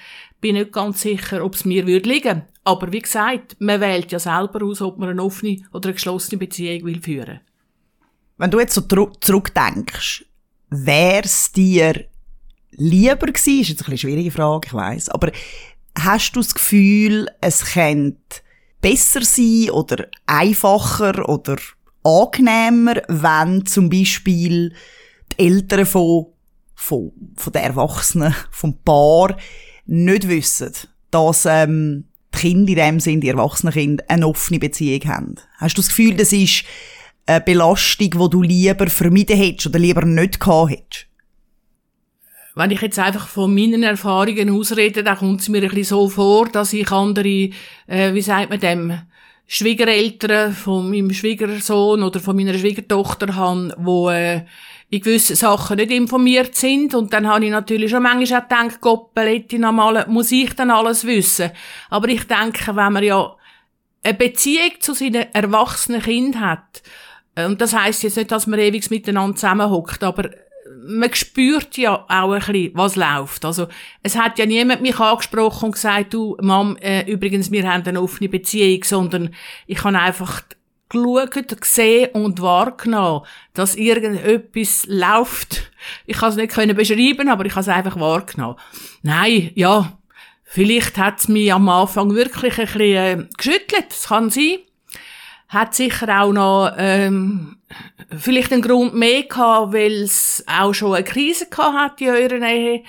Bin 0.41 0.55
nicht 0.57 0.73
ganz 0.73 1.01
sicher, 1.01 1.45
ob 1.45 1.55
es 1.55 1.65
mir 1.65 1.87
würde 1.87 2.09
liegen. 2.09 2.43
Aber 2.65 2.93
wie 2.93 3.01
gesagt, 3.01 3.57
man 3.59 3.81
wählt 3.81 4.13
ja 4.13 4.19
selber 4.19 4.65
aus, 4.65 4.81
ob 4.81 4.99
man 4.99 5.11
eine 5.11 5.23
offene 5.23 5.59
oder 5.73 5.89
eine 5.89 5.95
geschlossene 5.95 6.39
Beziehung 6.39 6.85
will 6.85 7.01
führen. 7.01 7.41
Wenn 8.39 8.51
du 8.51 8.59
jetzt 8.59 8.75
so 8.75 8.81
zurückdenkst, 8.81 10.25
wär's 10.71 11.53
dir 11.53 12.07
lieber 12.73 13.27
gewesen? 13.27 13.61
Ist 13.61 13.69
jetzt 13.69 13.87
eine 13.87 13.99
schwierige 13.99 14.31
Frage, 14.31 14.67
ich 14.67 14.75
weiß. 14.75 15.09
Aber 15.11 15.31
hast 15.97 16.33
du 16.33 16.41
das 16.41 16.55
Gefühl, 16.55 17.29
es 17.41 17.73
könnte 17.73 18.43
besser 18.81 19.23
sein 19.23 19.71
oder 19.71 20.09
einfacher 20.27 21.29
oder 21.29 21.57
angenehmer, 22.03 23.03
wenn 23.09 23.65
zum 23.67 23.89
Beispiel 23.89 24.75
die 25.33 25.45
Eltern 25.47 25.87
von, 25.87 26.27
von, 26.75 27.13
von 27.37 27.53
den 27.53 27.63
Erwachsenen, 27.63 28.35
vom 28.51 28.77
Paar, 28.83 29.37
nicht 29.87 30.29
wissen, 30.29 30.73
dass 31.11 31.47
ähm, 31.47 32.05
die 32.35 32.39
Kinder 32.39 32.71
in 32.71 32.77
dem 32.77 33.01
Sinne, 33.01 33.21
die 33.21 33.29
erwachsenen 33.29 33.73
Kinder, 33.73 34.05
eine 34.09 34.27
offene 34.27 34.59
Beziehung 34.59 35.05
haben? 35.07 35.35
Hast 35.59 35.77
du 35.79 35.83
das 35.83 35.89
Gefühl, 35.89 36.17
das 36.17 36.33
ist 36.33 36.65
eine 37.27 37.41
Belastung, 37.41 38.11
die 38.11 38.31
du 38.31 38.43
lieber 38.43 38.89
vermieden 38.89 39.37
hättest 39.37 39.69
oder 39.69 39.79
lieber 39.79 40.05
nicht 40.05 40.41
gehabt 40.41 40.71
hättest? 40.71 41.07
Wenn 42.57 42.71
ich 42.71 42.81
jetzt 42.83 42.99
einfach 43.01 43.27
von 43.27 43.53
meinen 43.53 43.83
Erfahrungen 43.83 44.51
ausrede, 44.51 45.03
dann 45.03 45.19
kommt 45.19 45.41
es 45.41 45.49
mir 45.49 45.63
ein 45.63 45.69
bisschen 45.69 45.85
so 45.85 46.09
vor, 46.09 46.49
dass 46.49 46.73
ich 46.73 46.91
andere, 46.93 47.51
äh, 47.87 48.15
wie 48.15 48.23
sagt 48.23 48.51
man 48.51 48.61
dem, 48.61 48.93
Schwiegereltern 49.47 50.53
von 50.53 50.91
meinem 50.91 51.13
Schwiegersohn 51.13 52.03
oder 52.03 52.21
von 52.21 52.35
meiner 52.37 52.55
Schwiegertochter 52.55 53.35
habe, 53.35 53.75
wo 53.79 54.09
äh, 54.11 54.45
in 54.91 55.01
gewissen 55.01 55.37
Sachen 55.37 55.77
nicht 55.77 55.91
informiert 55.91 56.55
sind. 56.55 56.95
Und 56.95 57.13
dann 57.13 57.29
habe 57.29 57.45
ich 57.45 57.51
natürlich 57.51 57.91
schon 57.91 58.03
manchmal 58.03 58.41
auch 58.41 58.49
gedacht, 58.49 58.81
Gott, 58.81 59.53
normal, 59.53 60.07
muss 60.09 60.33
ich 60.33 60.55
dann 60.55 60.71
alles 60.71 61.05
wissen? 61.07 61.51
Aber 61.91 62.09
ich 62.09 62.25
denke, 62.25 62.75
wenn 62.75 62.93
man 62.93 63.03
ja 63.03 63.37
eine 64.03 64.15
Beziehung 64.15 64.73
zu 64.81 64.95
seinen 64.95 65.33
erwachsenen 65.33 66.03
Kind 66.03 66.41
hat, 66.41 66.83
und 67.37 67.61
das 67.61 67.75
heißt 67.75 68.05
jetzt 68.05 68.17
nicht, 68.17 68.31
dass 68.31 68.47
man 68.47 68.61
ewig 68.61 68.89
miteinander 68.91 69.35
zusammenhockt, 69.35 70.05
aber 70.05 70.31
man 70.87 71.13
spürt 71.15 71.77
ja 71.77 72.05
auch 72.09 72.33
ein 72.33 72.39
bisschen, 72.41 72.71
was 72.75 72.97
läuft. 72.97 73.45
Also, 73.45 73.69
es 74.03 74.17
hat 74.17 74.39
ja 74.39 74.47
niemand 74.47 74.83
mich 74.83 74.99
angesprochen 74.99 75.67
und 75.67 75.73
gesagt, 75.73 76.15
du, 76.15 76.37
Mom, 76.41 76.77
äh, 76.77 77.11
übrigens, 77.11 77.51
wir 77.51 77.71
haben 77.71 77.85
eine 77.87 78.01
offene 78.01 78.29
Beziehung, 78.29 78.85
sondern 78.85 79.35
ich 79.67 79.83
habe 79.83 79.99
einfach 79.99 80.43
geschaut, 80.89 81.61
gesehen 81.61 82.11
und 82.13 82.41
wahrgenommen, 82.41 83.27
dass 83.55 83.77
irgendetwas 83.77 84.87
läuft. 84.87 85.71
Ich 86.07 86.19
kann 86.19 86.31
es 86.31 86.37
nicht 86.37 86.53
können 86.53 86.77
beschreiben, 86.77 87.29
aber 87.29 87.47
ich 87.47 87.53
habe 87.53 87.63
es 87.63 87.69
einfach 87.69 87.99
wahrgenommen. 87.99 88.57
Nein, 89.03 89.51
ja, 89.55 89.99
vielleicht 90.45 90.99
hat 90.99 91.19
es 91.19 91.29
mich 91.29 91.53
am 91.53 91.69
Anfang 91.69 92.15
wirklich 92.15 92.59
ein 92.59 92.67
bisschen 92.67 92.81
äh, 92.81 93.27
geschüttelt, 93.37 93.87
das 93.89 94.09
kann 94.09 94.31
sein. 94.31 94.59
Hat 95.49 95.75
sicher 95.75 96.23
auch 96.23 96.33
noch 96.33 96.73
ähm, 96.77 97.59
vielleicht 98.17 98.53
einen 98.53 98.63
Grund 98.63 98.95
mehr 98.95 99.25
gehabt, 99.25 99.73
weil 99.73 100.03
es 100.03 100.45
auch 100.47 100.73
schon 100.73 100.95
eine 100.95 101.05
Krise 101.05 101.47
gehabt 101.49 101.75
hat 101.75 102.01
in 102.01 102.09
eurer 102.09 102.39
Nähe, 102.39 102.83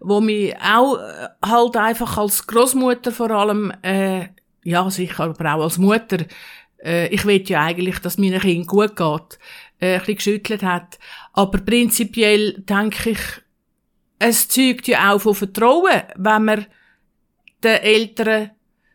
wo 0.00 0.20
mich 0.20 0.54
auch 0.56 0.96
äh, 0.96 1.28
halt 1.44 1.76
einfach 1.76 2.18
als 2.18 2.46
Großmutter 2.46 3.12
vor 3.12 3.30
allem, 3.30 3.72
äh, 3.82 4.28
ja 4.62 4.88
sicher, 4.90 5.24
aber 5.24 5.54
auch 5.54 5.62
als 5.62 5.78
Mutter, 5.78 6.18
äh, 6.82 7.08
ich 7.08 7.24
will 7.24 7.42
ja 7.46 7.64
eigentlich, 7.64 7.98
dass 7.98 8.18
meinen 8.18 8.40
Kind 8.40 8.66
gut 8.66 8.96
geht, 8.96 9.38
äh, 9.80 9.94
ein 9.94 9.98
bisschen 10.00 10.16
geschüttelt 10.16 10.62
hat. 10.62 10.98
Aber 11.32 11.58
prinzipiell 11.58 12.54
denke 12.60 13.10
ich, 13.10 13.20
es 14.18 14.48
zeugt 14.48 14.88
ja 14.88 15.12
auch 15.12 15.20
von 15.20 15.34
Vertrauen, 15.34 16.02
wenn 16.16 16.44
man 16.44 16.66
den 17.62 17.82
Eltern 17.82 18.50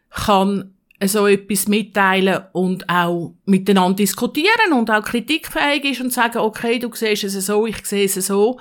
kann 0.09 0.73
so 1.07 1.27
etwas 1.27 1.67
mitteilen 1.67 2.41
und 2.51 2.87
auch 2.87 3.33
miteinander 3.45 3.97
diskutieren 3.97 4.73
und 4.73 4.89
auch 4.91 5.03
kritikfähig 5.03 5.85
ist 5.85 6.01
und 6.01 6.13
sagen, 6.13 6.39
okay, 6.39 6.79
du 6.79 6.89
siehst 6.93 7.23
es 7.23 7.45
so, 7.45 7.65
ich 7.65 7.85
sehe 7.85 8.05
es 8.05 8.15
so. 8.15 8.59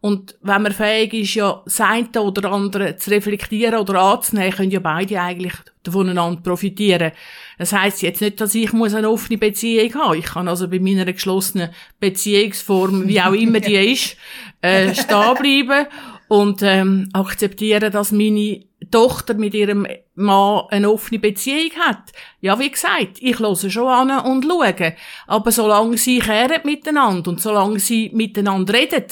Und 0.00 0.36
wenn 0.42 0.62
man 0.62 0.72
fähig 0.72 1.14
ist, 1.14 1.34
ja, 1.34 1.62
das 1.64 1.80
eine 1.80 2.08
oder 2.20 2.50
andere 2.50 2.96
zu 2.96 3.10
reflektieren 3.10 3.76
oder 3.76 4.00
anzunehmen, 4.00 4.50
können 4.52 4.70
ja 4.72 4.80
beide 4.80 5.20
eigentlich 5.20 5.52
voneinander 5.88 6.40
profitieren. 6.40 7.12
Das 7.56 7.72
heisst 7.72 8.02
jetzt 8.02 8.20
nicht, 8.20 8.40
dass 8.40 8.54
ich 8.56 8.72
muss 8.72 8.94
eine 8.94 9.08
offene 9.08 9.38
Beziehung 9.38 9.94
haben. 9.94 10.18
Ich 10.18 10.24
kann 10.24 10.48
also 10.48 10.68
bei 10.68 10.80
meiner 10.80 11.04
geschlossenen 11.04 11.70
Beziehungsform, 12.00 13.06
wie 13.06 13.20
auch 13.20 13.32
immer 13.32 13.60
die 13.60 13.76
ist, 13.92 14.16
äh, 14.60 14.92
stehen 14.92 15.34
bleiben 15.38 15.86
und 16.26 16.62
ähm, 16.62 17.08
akzeptieren, 17.12 17.92
dass 17.92 18.10
meine 18.10 18.64
Tochter 18.90 19.34
mit 19.34 19.54
ihrem 19.54 19.86
Mann 20.14 20.66
eine 20.70 20.90
offene 20.90 21.18
Beziehung 21.18 21.70
hat. 21.78 22.12
Ja, 22.40 22.58
wie 22.58 22.70
gesagt, 22.70 23.18
ich 23.20 23.38
höre 23.38 23.56
schon 23.56 23.88
an 23.88 24.24
und 24.24 24.44
schaue. 24.44 24.94
Aber 25.26 25.52
solange 25.52 25.96
sie 25.96 26.18
kehren 26.18 26.60
miteinander 26.64 27.30
und 27.30 27.40
solange 27.40 27.78
sie 27.78 28.10
miteinander 28.12 28.74
reden 28.74 29.06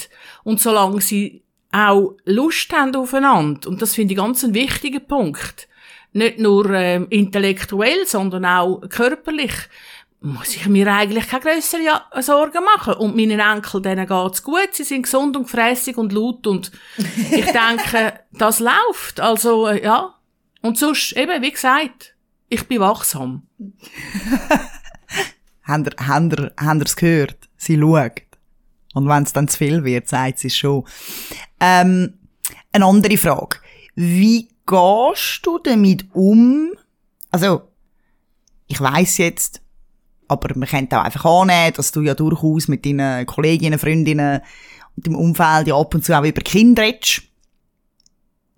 und 0.45 0.61
solange 0.61 1.01
sie 1.01 1.43
auch 1.73 2.17
Lust 2.25 2.73
haben 2.73 2.95
aufeinander, 2.97 3.69
und 3.69 3.81
das 3.81 3.95
finde 3.95 4.15
ich 4.15 4.19
ganz 4.19 4.45
einen 4.45 4.55
wichtigen 4.55 5.07
Punkt, 5.07 5.69
nicht 6.13 6.39
nur 6.39 6.69
ähm, 6.71 7.07
intellektuell, 7.11 8.05
sondern 8.05 8.45
auch 8.45 8.81
körperlich, 8.89 9.53
muss 10.23 10.55
ich 10.55 10.67
mir 10.67 10.87
eigentlich 10.93 11.29
keine 11.29 11.43
grössere 11.43 12.03
Sorgen 12.21 12.65
machen. 12.65 12.95
Und 12.95 13.17
meinen 13.17 13.41
Enkel, 13.41 13.81
denen 13.81 14.07
geht's 14.07 14.43
gut. 14.43 14.69
Sie 14.73 14.85
sind 14.85 15.05
gesund 15.05 15.37
und 15.37 15.49
frässig 15.49 15.97
und 15.97 16.13
laut. 16.13 16.47
Und 16.47 16.71
ich 16.99 17.47
denke, 17.47 18.21
das 18.33 18.61
läuft. 18.61 19.21
Also, 19.21 19.69
äh, 19.69 19.83
ja. 19.83 20.15
Und 20.63 20.79
sonst, 20.79 21.13
eben, 21.13 21.43
wie 21.43 21.51
gesagt, 21.51 22.15
ich 22.49 22.67
bin 22.67 22.81
wachsam. 22.81 23.43
habt 25.63 25.87
ihr, 25.87 26.07
habt 26.07 26.39
ihr, 26.39 26.53
habt 26.59 26.81
ihr's 26.81 26.97
gehört? 26.97 27.49
Sie 27.57 27.79
schaut. 27.79 28.23
Und 28.95 29.09
wenn 29.09 29.23
es 29.23 29.33
dann 29.33 29.49
zu 29.49 29.59
viel 29.59 29.85
wird, 29.85 30.09
sagt 30.09 30.41
sie 30.41 30.51
schon. 30.51 30.85
Ähm, 31.61 32.15
eine 32.73 32.85
andere 32.85 33.17
Frage. 33.17 33.59
Wie 33.95 34.49
gehst 34.67 35.41
du 35.43 35.59
damit 35.59 36.07
um? 36.13 36.73
Also, 37.31 37.63
ich 38.67 38.81
weiss 38.81 39.19
jetzt, 39.19 39.61
aber 40.29 40.57
man 40.57 40.69
könnte 40.69 40.99
auch 40.99 41.05
einfach 41.05 41.25
annehmen, 41.25 41.75
dass 41.75 41.93
du 41.93 42.03
ja 42.03 42.15
durchaus 42.15 42.69
mit 42.69 42.85
deinen 42.85 43.27
Kolleginnen, 43.27 43.79
Freundinnen 43.79 44.41
und 44.97 45.07
im 45.07 45.17
Umfeld 45.17 45.69
ja 45.69 45.77
ab 45.77 45.95
und 45.95 46.05
zu 46.05 46.17
auch 46.17 46.25
über 46.25 46.43
Kinder 46.43 46.83
redest. 46.83 47.23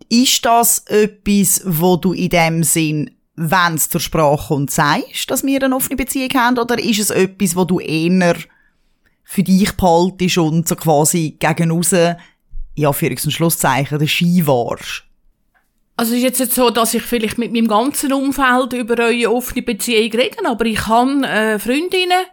Ist 0.09 0.45
das 0.45 0.81
etwas, 0.87 1.63
wo 1.65 1.97
du 1.97 2.13
in 2.13 2.29
dem 2.29 2.63
Sinn, 2.63 3.11
wenn 3.37 3.75
es 3.75 3.89
zur 3.89 4.01
Sprache 4.01 4.49
kommt, 4.49 4.71
sagst, 4.71 5.31
dass 5.31 5.45
wir 5.45 5.63
eine 5.63 5.75
offene 5.75 5.97
Beziehung 5.97 6.31
haben, 6.35 6.59
oder 6.59 6.79
ist 6.79 6.99
es 6.99 7.11
etwas, 7.11 7.57
wo 7.57 7.65
du 7.65 7.81
eher 7.81 8.37
für 9.25 9.43
dich 9.43 9.73
behaltest 9.73 10.39
und 10.39 10.69
so 10.69 10.77
quasi 10.77 11.37
gegen 11.39 11.71
raus, 11.71 11.93
ja, 12.75 12.93
für 12.93 13.11
und 13.11 13.33
Schlusszeichen, 13.33 13.99
der 13.99 14.07
Ski 14.07 14.47
warst? 14.47 15.05
Also 15.97 16.13
es 16.13 16.19
ist 16.19 16.25
jetzt 16.25 16.41
nicht 16.41 16.55
so, 16.55 16.71
dass 16.71 16.95
ich 16.95 17.03
vielleicht 17.03 17.39
mit 17.39 17.53
meinem 17.53 17.69
ganzen 17.69 18.13
Umfeld 18.13 18.73
über 18.73 18.99
eure 19.05 19.33
offene 19.33 19.63
Beziehung 19.63 20.11
rede, 20.13 20.45
aber 20.45 20.65
ich 20.65 20.87
habe 20.87 21.27
äh, 21.27 21.59
Freundinnen, 21.59 22.25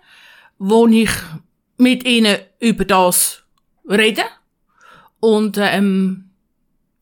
wo 0.58 0.88
ich 0.88 1.12
mit 1.78 2.06
ihnen 2.06 2.38
über 2.60 2.86
das 2.86 3.44
rede 3.90 4.24
und 5.20 5.58
ähm, 5.60 6.29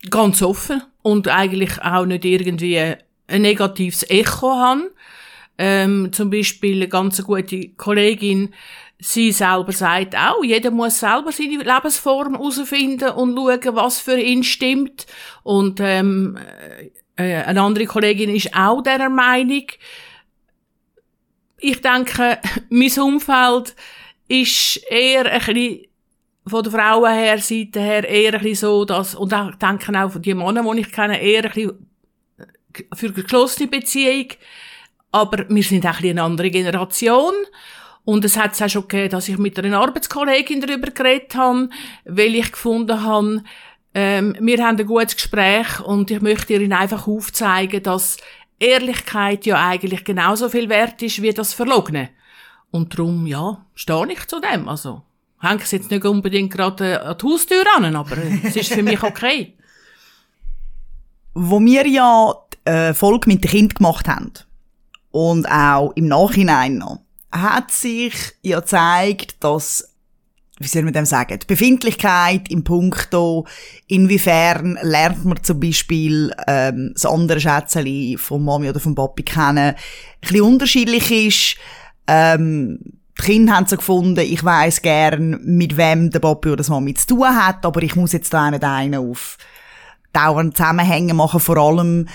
ganz 0.09 0.41
offen 0.41 0.81
und 1.01 1.27
eigentlich 1.27 1.81
auch 1.81 2.05
nicht 2.05 2.25
irgendwie 2.25 2.77
ein 2.79 3.41
negatives 3.41 4.09
Echo 4.09 4.55
habe. 4.55 4.91
Ähm, 5.57 6.13
zum 6.13 6.29
Beispiel 6.29 6.75
eine 6.75 6.87
ganz 6.87 7.23
gute 7.23 7.69
Kollegin, 7.69 8.53
sie 8.99 9.31
selber 9.31 9.71
sagt 9.71 10.15
auch, 10.15 10.43
jeder 10.43 10.71
muss 10.71 10.99
selber 10.99 11.31
seine 11.31 11.57
Lebensform 11.57 12.35
herausfinden 12.35 13.09
und 13.09 13.35
schauen, 13.35 13.75
was 13.75 13.99
für 13.99 14.19
ihn 14.19 14.43
stimmt. 14.43 15.07
Und 15.43 15.79
ähm, 15.79 16.37
äh, 17.15 17.43
eine 17.43 17.61
andere 17.61 17.85
Kollegin 17.85 18.35
ist 18.35 18.55
auch 18.55 18.81
dieser 18.81 19.09
Meinung. 19.09 19.65
Ich 21.59 21.81
denke, 21.81 22.39
mein 22.69 22.99
Umfeld 22.99 23.75
ist 24.27 24.81
eher 24.89 25.25
ein 25.25 25.39
bisschen 25.39 25.86
von 26.47 26.63
der 26.63 26.71
Frauen 26.71 27.13
her, 27.13 27.39
eher 28.09 28.33
ein 28.33 28.41
bisschen 28.41 28.55
so, 28.55 28.85
dass, 28.85 29.15
und 29.15 29.33
ich 29.33 29.55
denke 29.55 30.03
auch 30.03 30.11
von 30.11 30.21
den 30.21 30.37
Männern, 30.37 30.75
die 30.75 30.81
ich 30.81 30.91
kenne, 30.91 31.21
eher 31.21 31.45
ein 31.45 31.51
bisschen 31.51 31.87
für 32.95 33.07
eine 33.07 33.15
geschlossene 33.15 33.67
Beziehung. 33.67 34.27
Aber 35.11 35.45
wir 35.49 35.63
sind 35.63 35.85
auch 35.85 35.89
ein 35.89 35.95
bisschen 35.95 36.11
eine 36.11 36.23
andere 36.23 36.49
Generation. 36.49 37.33
Und 38.03 38.23
es 38.23 38.37
hat 38.37 38.53
es 38.53 38.61
auch 38.61 38.69
schon 38.69 38.87
gegeben, 38.87 39.09
dass 39.09 39.27
ich 39.27 39.37
mit 39.37 39.59
einer 39.59 39.79
Arbeitskollegin 39.79 40.61
darüber 40.61 40.91
geredet 40.91 41.35
habe, 41.35 41.69
weil 42.05 42.35
ich 42.35 42.51
gefunden 42.51 43.03
habe, 43.03 43.43
ähm, 43.93 44.35
wir 44.39 44.63
haben 44.65 44.77
ein 44.77 44.85
gutes 44.85 45.15
Gespräch 45.15 45.79
und 45.81 46.11
ich 46.11 46.21
möchte 46.21 46.53
Ihnen 46.53 46.71
einfach 46.71 47.07
aufzeigen, 47.07 47.83
dass 47.83 48.17
Ehrlichkeit 48.59 49.45
ja 49.45 49.67
eigentlich 49.67 50.05
genauso 50.05 50.49
viel 50.49 50.69
wert 50.69 51.01
ist 51.01 51.21
wie 51.21 51.33
das 51.33 51.53
Verlogene. 51.53 52.09
Und 52.71 52.97
darum, 52.97 53.25
ja, 53.27 53.65
stehe 53.75 54.11
ich 54.11 54.25
zu 54.27 54.39
dem. 54.39 54.69
Also, 54.69 55.03
hänge 55.41 55.61
es 55.61 55.71
jetzt 55.71 55.91
nicht 55.91 56.05
unbedingt 56.05 56.51
gerade 56.51 57.01
an 57.01 57.17
die 57.17 57.25
Haustür 57.25 57.63
an, 57.75 57.95
aber 57.95 58.17
es 58.43 58.55
ist 58.55 58.73
für 58.73 58.83
mich 58.83 59.01
okay. 59.03 59.53
Wo 61.33 61.59
wir 61.59 61.87
ja 61.87 62.33
die 62.65 62.69
äh, 62.69 62.93
Folge 62.93 63.29
mit 63.29 63.43
den 63.43 63.51
Kindern 63.51 63.75
gemacht 63.75 64.07
haben 64.07 64.33
und 65.11 65.45
auch 65.47 65.91
im 65.95 66.07
Nachhinein 66.07 66.79
noch, 66.79 67.01
hat 67.31 67.71
sich 67.71 68.13
ja 68.41 68.59
gezeigt, 68.59 69.35
dass 69.41 69.93
wie 70.59 70.67
soll 70.67 70.83
man 70.83 70.93
dem 70.93 71.05
sagen, 71.05 71.37
die 71.39 71.45
Befindlichkeit 71.45 72.49
im 72.49 72.63
Punkto, 72.63 73.45
inwiefern 73.87 74.79
lernt 74.81 75.23
man 75.23 75.43
zum 75.43 75.59
Beispiel 75.59 76.33
ähm, 76.47 76.91
das 76.93 77.05
andere 77.05 77.39
Schätzchen 77.39 78.17
von 78.17 78.43
Mami 78.43 78.69
oder 78.69 78.79
vom 78.79 78.95
Papi 78.95 79.23
kennen, 79.23 79.75
ein 79.75 79.75
bisschen 80.19 80.41
unterschiedlich 80.41 81.11
ist. 81.11 81.57
Ähm, 82.07 82.79
die 83.19 83.23
Kinder 83.23 83.55
haben 83.55 83.67
so 83.67 83.77
gefunden, 83.77 84.19
ich 84.19 84.43
weiß 84.43 84.81
gern, 84.81 85.39
mit 85.43 85.77
wem 85.77 86.09
der 86.09 86.23
oder 86.23 86.55
das 86.55 86.69
Mami 86.69 86.93
zu 86.93 87.07
tun 87.07 87.27
hat, 87.27 87.65
aber 87.65 87.81
ich 87.83 87.95
muss 87.95 88.13
jetzt 88.13 88.33
da 88.33 88.49
nicht 88.51 88.63
einen 88.63 88.95
auf 89.09 89.37
dauernd 90.13 90.55
Zusammenhänge 90.55 91.13
machen. 91.13 91.39
Vor 91.39 91.57
allem 91.57 92.07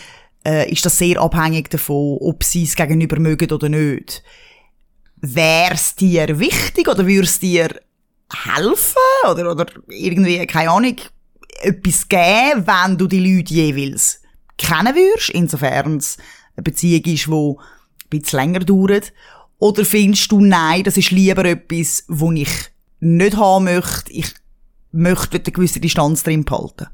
äh, 0.46 0.70
ist 0.70 0.84
das 0.84 0.98
sehr 0.98 1.20
abhängig 1.20 1.70
davon, 1.70 2.18
ob 2.20 2.44
sie 2.44 2.64
es 2.64 2.76
gegenüber 2.76 3.18
mögen 3.18 3.50
oder 3.50 3.68
nicht 3.68 4.22
wär's 5.22 5.94
dir 5.94 6.38
wichtig 6.38 6.88
oder 6.88 7.06
würd's 7.06 7.38
dir 7.38 7.80
helfen 8.44 9.30
oder, 9.30 9.52
oder 9.52 9.66
irgendwie, 9.88 10.44
keine 10.46 10.70
Ahnung, 10.70 10.96
etwas 11.60 12.08
geben, 12.08 12.66
wenn 12.66 12.98
du 12.98 13.06
die 13.06 13.20
Leute 13.20 13.54
jeweils 13.54 14.20
kennen 14.58 14.94
würdest, 14.94 15.30
insofern 15.30 15.98
es 15.98 16.18
eine 16.56 16.64
Beziehung 16.64 17.04
ist, 17.04 17.26
die 17.26 17.32
ein 17.32 17.56
bisschen 18.10 18.38
länger 18.38 18.60
dauert? 18.60 19.12
Oder 19.62 19.84
findest 19.84 20.32
du, 20.32 20.40
nein, 20.40 20.82
das 20.82 20.96
ist 20.96 21.12
lieber 21.12 21.44
etwas, 21.44 22.04
wo 22.08 22.32
ich 22.32 22.50
nicht 22.98 23.36
haben 23.36 23.66
möchte, 23.66 24.10
ich 24.10 24.34
möchte 24.90 25.36
eine 25.36 25.52
gewisse 25.52 25.78
Distanz 25.78 26.24
drin 26.24 26.44
behalten? 26.44 26.88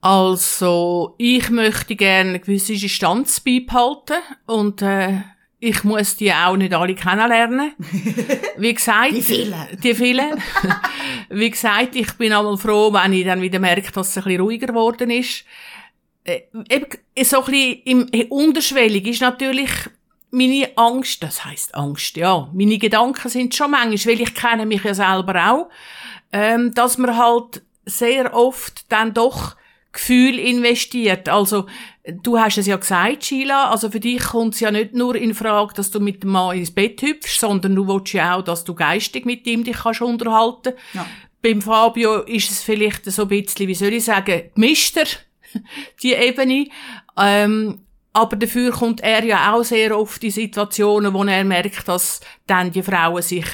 Also, 0.00 1.14
ich 1.16 1.48
möchte 1.48 1.94
gerne 1.94 2.30
eine 2.30 2.40
gewisse 2.40 2.72
Distanz 2.72 3.38
beibehalten 3.38 4.16
und 4.46 4.82
äh, 4.82 5.18
ich 5.60 5.84
muss 5.84 6.16
die 6.16 6.32
auch 6.32 6.56
nicht 6.56 6.74
alle 6.74 6.96
kennenlernen. 6.96 7.74
Wie 8.56 8.74
gesagt. 8.74 9.12
Die 9.12 9.22
vielen. 9.22 9.54
Die 9.80 9.94
vielen. 9.94 10.42
Wie 11.30 11.50
gesagt, 11.50 11.94
ich 11.94 12.12
bin 12.14 12.32
einmal 12.32 12.56
froh, 12.56 12.92
wenn 12.92 13.12
ich 13.12 13.24
dann 13.24 13.42
wieder 13.42 13.60
merke, 13.60 13.92
dass 13.92 14.08
es 14.08 14.16
ein 14.16 14.24
bisschen 14.24 14.40
ruhiger 14.40 14.66
geworden 14.66 15.10
ist. 15.10 15.44
Äh, 16.24 16.40
eben, 16.68 16.86
so 17.22 17.44
ein 17.44 17.52
bisschen 17.52 17.82
im, 17.84 18.26
unterschwellig 18.28 19.06
ist 19.06 19.20
natürlich 19.20 19.70
meine 20.36 20.70
Angst, 20.76 21.22
das 21.22 21.44
heißt 21.44 21.74
Angst, 21.74 22.16
ja. 22.16 22.48
Meine 22.52 22.78
Gedanken 22.78 23.28
sind 23.28 23.54
schon 23.54 23.70
manchmal, 23.70 24.14
weil 24.14 24.22
ich 24.22 24.34
kenne 24.34 24.66
mich 24.66 24.84
ja 24.84 24.94
selber 24.94 25.50
auch, 25.50 25.68
ähm, 26.32 26.74
dass 26.74 26.98
man 26.98 27.16
halt 27.16 27.62
sehr 27.86 28.34
oft 28.34 28.90
dann 28.90 29.14
doch 29.14 29.56
Gefühl 29.92 30.38
investiert. 30.38 31.28
Also, 31.28 31.66
du 32.04 32.38
hast 32.38 32.58
es 32.58 32.66
ja 32.66 32.76
gesagt, 32.76 33.24
Sheila, 33.24 33.70
also 33.70 33.90
für 33.90 34.00
dich 34.00 34.22
kommt 34.22 34.54
es 34.54 34.60
ja 34.60 34.70
nicht 34.70 34.92
nur 34.92 35.14
in 35.16 35.34
Frage, 35.34 35.72
dass 35.72 35.90
du 35.90 36.00
mit 36.00 36.22
dem 36.22 36.30
Mann 36.30 36.56
ins 36.56 36.70
Bett 36.70 37.00
hüpfst, 37.00 37.40
sondern 37.40 37.74
du 37.74 37.88
willst 37.88 38.12
ja 38.12 38.36
auch, 38.36 38.42
dass 38.42 38.64
du 38.64 38.74
geistig 38.74 39.24
mit 39.24 39.46
ihm 39.46 39.64
dich 39.64 39.78
kannst 39.78 40.02
unterhalten. 40.02 40.74
Ja. 40.92 41.06
Beim 41.40 41.62
Fabio 41.62 42.22
ist 42.22 42.50
es 42.50 42.62
vielleicht 42.62 43.06
so 43.06 43.22
ein 43.22 43.28
bisschen, 43.28 43.68
wie 43.68 43.74
soll 43.74 43.94
ich 43.94 44.04
sagen, 44.04 44.50
gemischter, 44.54 45.06
die 46.02 46.12
Ebene. 46.12 46.68
Ähm, 47.16 47.85
aber 48.16 48.36
dafür 48.36 48.70
kommt 48.72 49.00
er 49.02 49.24
ja 49.24 49.52
auch 49.52 49.62
sehr 49.62 49.98
oft 49.98 50.22
in 50.24 50.30
Situationen, 50.30 51.12
wo 51.12 51.22
er 51.24 51.44
merkt, 51.44 51.86
dass 51.86 52.20
dann 52.46 52.70
die 52.70 52.82
Frauen 52.82 53.22
sich 53.22 53.46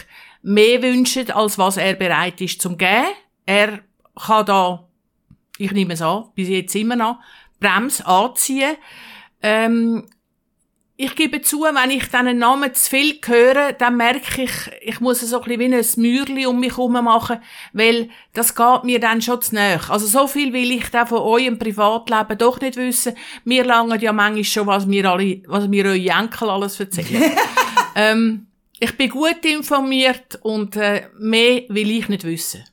mehr 0.43 0.81
wünschen, 0.83 1.31
als 1.31 1.59
was 1.59 1.77
er 1.77 1.95
bereit 1.95 2.41
ist 2.41 2.63
zum 2.63 2.79
geben. 2.79 3.07
Er 3.45 3.81
kann 4.15 4.47
da 4.47 4.85
ich 5.59 5.73
nehme 5.73 5.95
es 5.95 6.03
an, 6.03 6.25
bis 6.35 6.49
jetzt 6.49 6.75
immer 6.75 6.97
noch, 6.97 7.19
Bremse 7.61 8.07
anziehen. 8.07 8.77
Ähm, 9.43 10.07
ich 10.97 11.17
gebe 11.17 11.41
zu, 11.41 11.63
wenn 11.63 11.91
ich 11.91 12.05
diesen 12.05 12.39
Namen 12.39 12.75
zu 12.75 12.91
viel 12.91 13.19
höre, 13.25 13.73
dann 13.73 13.97
merke 13.97 14.43
ich, 14.43 14.53
ich 14.83 15.01
muss 15.01 15.21
so 15.21 15.41
ein 15.41 15.49
bisschen 15.49 15.73
wie 15.73 15.75
ein 15.75 15.87
Mürli 15.97 16.47
um 16.47 16.61
mich 16.61 16.77
herum 16.77 16.93
machen, 16.93 17.39
weil 17.73 18.11
das 18.35 18.55
geht 18.55 18.85
mir 18.85 19.01
dann 19.01 19.23
schon 19.23 19.41
zu 19.41 19.55
nahe. 19.55 19.81
Also 19.89 20.07
so 20.07 20.27
viel 20.27 20.53
will 20.53 20.71
ich 20.71 20.91
da 20.91 21.07
von 21.07 21.19
eurem 21.19 21.59
Privatleben 21.59 22.39
doch 22.39 22.61
nicht 22.61 22.77
wissen. 22.77 23.15
Wir 23.45 23.65
langen 23.65 23.99
ja 24.01 24.13
manchmal 24.13 24.45
schon, 24.45 24.67
was 24.67 24.87
mir 24.87 25.11
alle, 25.11 25.43
was 25.47 25.67
mir 25.67 25.87
eure 25.87 26.09
Enkel 26.09 26.51
alles 26.51 26.79
erzählen. 26.79 27.33
ähm, 27.97 28.47
ich 28.79 28.97
bin 28.97 29.11
gut 29.11 29.45
informiert 29.45 30.39
und 30.43 30.77
äh, 30.77 31.09
mehr 31.19 31.63
will 31.69 31.91
ich 31.91 32.09
nicht 32.09 32.25
wissen. 32.25 32.65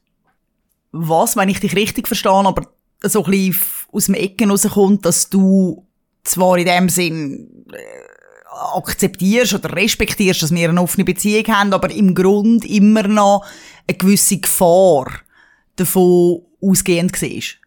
Was, 0.91 1.37
wenn 1.37 1.49
ich 1.49 1.59
dich 1.59 1.75
richtig 1.75 2.07
verstehe, 2.07 2.31
aber 2.31 2.67
so 3.01 3.23
ein 3.23 3.31
bisschen 3.31 3.55
aus 3.91 4.05
dem 4.05 4.15
Ecken 4.15 4.51
rauskommt, 4.51 5.05
dass 5.05 5.29
du 5.29 5.85
zwar 6.23 6.57
in 6.57 6.65
dem 6.65 6.89
Sinn 6.89 7.65
äh, 7.71 8.08
akzeptierst 8.51 9.53
oder 9.53 9.75
respektierst, 9.75 10.41
dass 10.41 10.53
wir 10.53 10.69
eine 10.69 10.81
offene 10.81 11.05
Beziehung 11.05 11.47
haben, 11.47 11.73
aber 11.73 11.91
im 11.91 12.15
Grund 12.15 12.65
immer 12.65 13.03
noch 13.07 13.45
eine 13.87 13.97
gewisse 13.97 14.39
Gefahr 14.39 15.07
davon 15.75 16.41
ausgehend 16.61 17.15
siehst. 17.15 17.57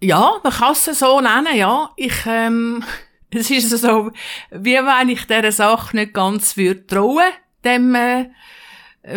Ja, 0.00 0.34
man 0.42 0.52
kann 0.52 0.72
es 0.72 0.84
so 0.84 1.20
nennen, 1.20 1.56
ja. 1.56 1.90
Ich, 1.96 2.26
ähm, 2.26 2.84
es 3.30 3.50
ist 3.50 3.70
so, 3.70 4.10
wie 4.50 4.74
wenn 4.74 5.08
ich 5.08 5.26
dieser 5.26 5.52
Sache 5.52 5.96
nicht 5.96 6.14
ganz 6.14 6.56
würde 6.56 6.86
trauen, 6.86 7.32
dem, 7.64 7.94
äh, 7.94 8.30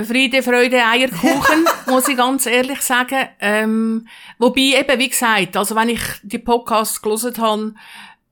Friede, 0.05 0.41
Freude, 0.41 0.85
Eierkuchen, 0.85 1.65
muss 1.87 2.07
ich 2.07 2.15
ganz 2.15 2.45
ehrlich 2.45 2.81
sagen. 2.81 3.27
Ähm, 3.39 4.07
wobei 4.37 4.79
eben, 4.79 4.99
wie 4.99 5.09
gesagt, 5.09 5.57
also 5.57 5.75
wenn 5.75 5.89
ich 5.89 6.01
die 6.23 6.37
Podcasts 6.37 7.01
gelesen 7.01 7.37
habe, 7.37 7.73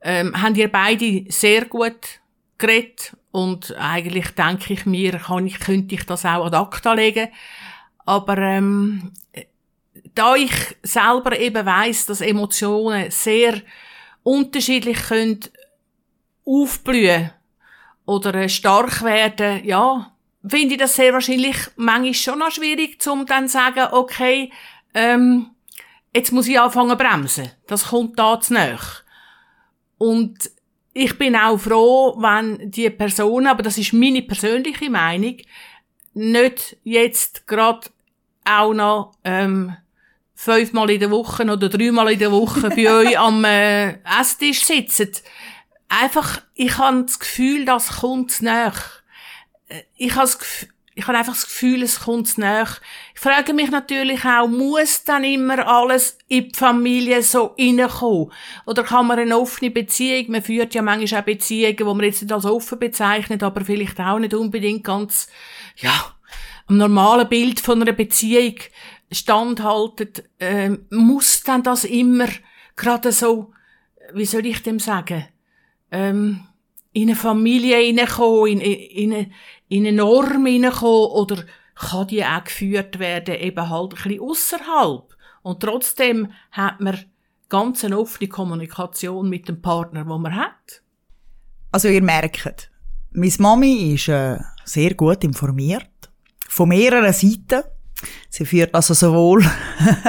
ähm, 0.02 0.42
haben 0.42 0.56
ihr 0.56 0.72
beide 0.72 1.26
sehr 1.30 1.66
gut 1.66 2.19
geredet 2.60 3.16
und 3.32 3.76
eigentlich 3.78 4.30
denke 4.32 4.74
ich 4.74 4.86
mir, 4.86 5.14
kann 5.14 5.48
ich, 5.48 5.60
könnte 5.60 5.96
ich 5.96 6.06
das 6.06 6.26
auch 6.26 6.46
ad 6.46 6.56
acta 6.56 6.94
legen. 6.94 7.30
Aber 8.06 8.38
ähm, 8.38 9.14
da 10.16 10.36
ich 10.36 10.52
selber 10.84 11.38
eben 11.38 11.66
weiss, 11.66 12.06
dass 12.06 12.22
Emotionen 12.22 13.12
sehr 13.12 13.62
unterschiedlich 14.24 14.98
können 15.08 15.40
aufblühen 16.46 17.32
oder 18.06 18.34
äh, 18.36 18.50
stark 18.50 19.04
werden, 19.04 19.64
ja, 19.66 20.12
finde 20.48 20.76
ich 20.76 20.80
das 20.80 20.96
sehr 20.96 21.14
wahrscheinlich 21.14 21.58
manchmal 21.76 22.14
schon 22.14 22.40
noch 22.40 22.52
schwierig, 22.52 23.06
um 23.08 23.26
dann 23.26 23.48
zu 23.48 23.54
sagen, 23.54 23.88
okay, 23.92 24.52
ähm, 24.94 25.52
jetzt 26.14 26.32
muss 26.32 26.48
ich 26.48 26.60
anfangen 26.60 26.98
bremsen. 26.98 27.52
Das 27.68 27.90
kommt 27.90 28.18
da 28.18 28.40
zu 28.40 28.54
nahe. 28.54 28.80
Und 29.98 30.50
ich 30.94 31.18
bin 31.18 31.36
auch 31.36 31.58
froh, 31.58 32.16
wenn 32.18 32.72
die 32.72 32.90
Person, 32.90 33.48
aber 33.48 33.64
das 33.64 33.78
ist 33.78 33.94
meine 33.94 34.22
persönliche 34.22 34.90
Meinung, 34.90 35.38
nicht 36.14 36.78
jetzt 36.84 37.48
gerade 37.48 37.88
auch 38.44 38.74
noch 38.74 39.12
ähm, 39.24 39.76
fünfmal 40.36 40.90
in 40.90 41.00
der 41.00 41.12
Woche 41.12 41.44
oder 41.44 41.70
dreimal 41.70 42.12
in 42.12 42.20
der 42.20 42.32
Woche 42.32 42.70
bei 42.70 42.92
euch 42.92 43.20
am 43.20 43.44
äh, 43.46 44.00
Esstisch 44.20 44.64
sitzen. 44.66 45.12
Einfach, 45.88 46.42
ich 46.56 46.78
habe 46.78 47.04
das 47.04 47.20
Gefühl, 47.20 47.66
das 47.66 48.00
kommt 48.00 48.42
nach. 48.42 49.02
Ich 49.96 50.12
habe 50.12 50.22
das 50.22 50.40
Gefühl, 50.40 50.70
ich 50.96 51.08
habe 51.08 51.18
einfach 51.18 51.34
das 51.34 51.46
Gefühl, 51.46 51.84
es 51.84 52.02
kommt 52.02 52.38
nach. 52.38 52.82
Ich 53.14 53.22
frage 53.22 53.54
mich 53.54 53.72
natürlich 53.72 54.26
auch, 54.26 54.48
muss 54.48 55.04
dann 55.04 55.24
immer 55.24 55.66
alles 55.68 56.18
in 56.28 56.50
die 56.50 56.56
Familie 56.56 57.24
so 57.24 57.56
reinkommen? 57.58 58.32
Oder 58.66 58.84
kann 58.84 59.08
man 59.08 59.20
eine 59.20 59.38
offene 59.38 59.72
Beziehung, 59.72 60.32
man 60.32 60.42
führt 60.42 60.74
ja 60.74 60.82
manchmal 60.82 61.22
auch 61.22 61.26
Beziehungen, 61.26 61.78
die 61.78 61.84
man 61.84 62.02
jetzt 62.02 62.22
nicht 62.22 62.34
als 62.34 62.46
offen 62.46 62.80
bezeichnet, 62.80 63.44
aber 63.44 63.64
vielleicht 63.64 64.00
auch 64.00 64.20
nicht 64.20 64.34
unbedingt 64.34 64.84
ganz, 64.84 65.28
ja, 65.78 66.14
am 66.68 66.78
normalen 66.78 67.30
Bild 67.30 67.60
von 67.60 67.82
einer 67.82 67.94
Beziehung 67.94 68.56
standhalten, 69.12 70.12
äh, 70.40 70.70
muss 70.90 71.44
dann 71.44 71.64
das 71.64 71.84
immer 71.84 72.28
gerade 72.76 73.12
so, 73.12 73.54
wie 74.14 74.26
soll 74.26 74.46
ich 74.46 74.62
dem 74.64 74.80
sagen, 74.80 75.26
ähm, 75.92 76.49
in 76.92 77.10
eine 77.10 77.16
Familie 77.16 77.78
hineinkommen, 77.78 78.48
in, 78.48 78.62
in, 78.62 79.12
in, 79.12 79.32
in 79.68 79.88
eine 79.88 79.98
Norm 79.98 80.46
hineinkommen 80.46 81.12
oder 81.12 81.44
kann 81.76 82.08
die 82.08 82.24
auch 82.24 82.44
geführt 82.44 83.00
werden, 83.00 83.36
eben 83.36 83.70
halt 83.70 83.94
ein 83.94 84.04
bisschen 84.04 84.22
ausserhalb. 84.22 85.16
Und 85.42 85.62
trotzdem 85.62 86.32
hat 86.52 86.82
man 86.82 87.06
ganz 87.48 87.84
eine 87.84 87.98
offene 87.98 88.28
Kommunikation 88.28 89.30
mit 89.30 89.48
dem 89.48 89.62
Partner, 89.62 90.08
wo 90.08 90.18
man 90.18 90.36
hat. 90.36 90.84
Also 91.72 91.88
ihr 91.88 92.02
merkt, 92.02 92.70
meine 93.12 93.34
Mami 93.40 93.94
ist 93.94 94.08
äh, 94.08 94.38
sehr 94.66 94.94
gut 94.94 95.24
informiert, 95.24 95.90
von 96.48 96.70
mehreren 96.70 97.14
Seiten. 97.14 97.64
Sie 98.30 98.46
führt 98.46 98.74
also 98.74 98.94
sowohl 98.94 99.44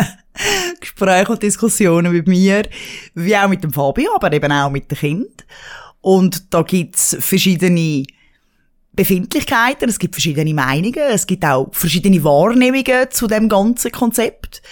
Gespräche 0.81 1.33
und 1.33 1.43
Diskussionen 1.43 2.13
mit 2.13 2.27
mir, 2.27 2.69
wie 3.15 3.37
auch 3.37 3.49
mit 3.49 3.63
dem 3.63 3.73
Fabio, 3.73 4.15
aber 4.15 4.33
eben 4.33 4.53
auch 4.53 4.71
mit 4.71 4.91
dem 4.91 4.99
Kind. 4.99 5.47
Und 6.01 6.53
da 6.53 6.63
gibt's 6.63 7.17
verschiedene 7.21 8.05
Befindlichkeiten, 8.93 9.89
es 9.89 9.99
gibt 9.99 10.15
verschiedene 10.15 10.53
Meinungen, 10.55 11.11
es 11.11 11.27
gibt 11.27 11.45
auch 11.45 11.69
verschiedene 11.73 12.23
Wahrnehmungen 12.25 13.11
zu 13.11 13.27
dem 13.27 13.49
ganzen 13.49 13.93
Konzept. 13.93 14.63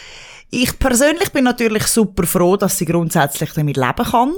Ich 0.50 0.78
persönlich 0.78 1.30
bin 1.30 1.44
natürlich 1.44 1.84
super 1.84 2.26
froh, 2.26 2.56
dass 2.56 2.78
sie 2.78 2.86
grundsätzlich 2.86 3.52
damit 3.52 3.76
leben 3.76 4.04
kann. 4.04 4.34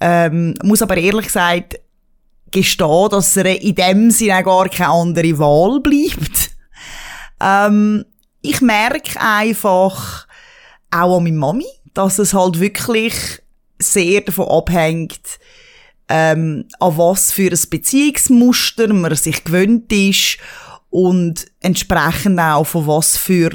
Ähm, 0.00 0.54
muss 0.62 0.82
aber 0.82 0.96
ehrlich 0.96 1.26
gesagt 1.26 1.76
gestehen, 2.50 3.08
dass 3.10 3.36
er 3.36 3.60
in 3.60 3.74
dem 3.74 4.10
Sinne 4.10 4.42
gar 4.42 4.68
keine 4.68 4.90
andere 4.90 5.38
Wahl 5.38 5.80
bleibt. 5.80 6.50
Ähm, 7.40 8.04
ich 8.42 8.60
merke 8.60 9.20
einfach 9.20 10.26
auch 10.90 11.16
an 11.16 11.24
meiner 11.24 11.36
Mami, 11.36 11.66
dass 11.94 12.18
es 12.18 12.34
halt 12.34 12.60
wirklich 12.60 13.14
sehr 13.78 14.20
davon 14.20 14.48
abhängt, 14.48 15.38
ähm, 16.08 16.66
an 16.80 16.98
was 16.98 17.32
für 17.32 17.50
ein 17.50 17.70
Beziehungsmuster 17.70 18.92
man 18.92 19.14
sich 19.14 19.44
gewöhnt 19.44 19.92
ist 19.92 20.38
und 20.90 21.46
entsprechend 21.60 22.38
auch 22.38 22.64
von 22.64 22.86
was 22.86 23.16
für 23.16 23.50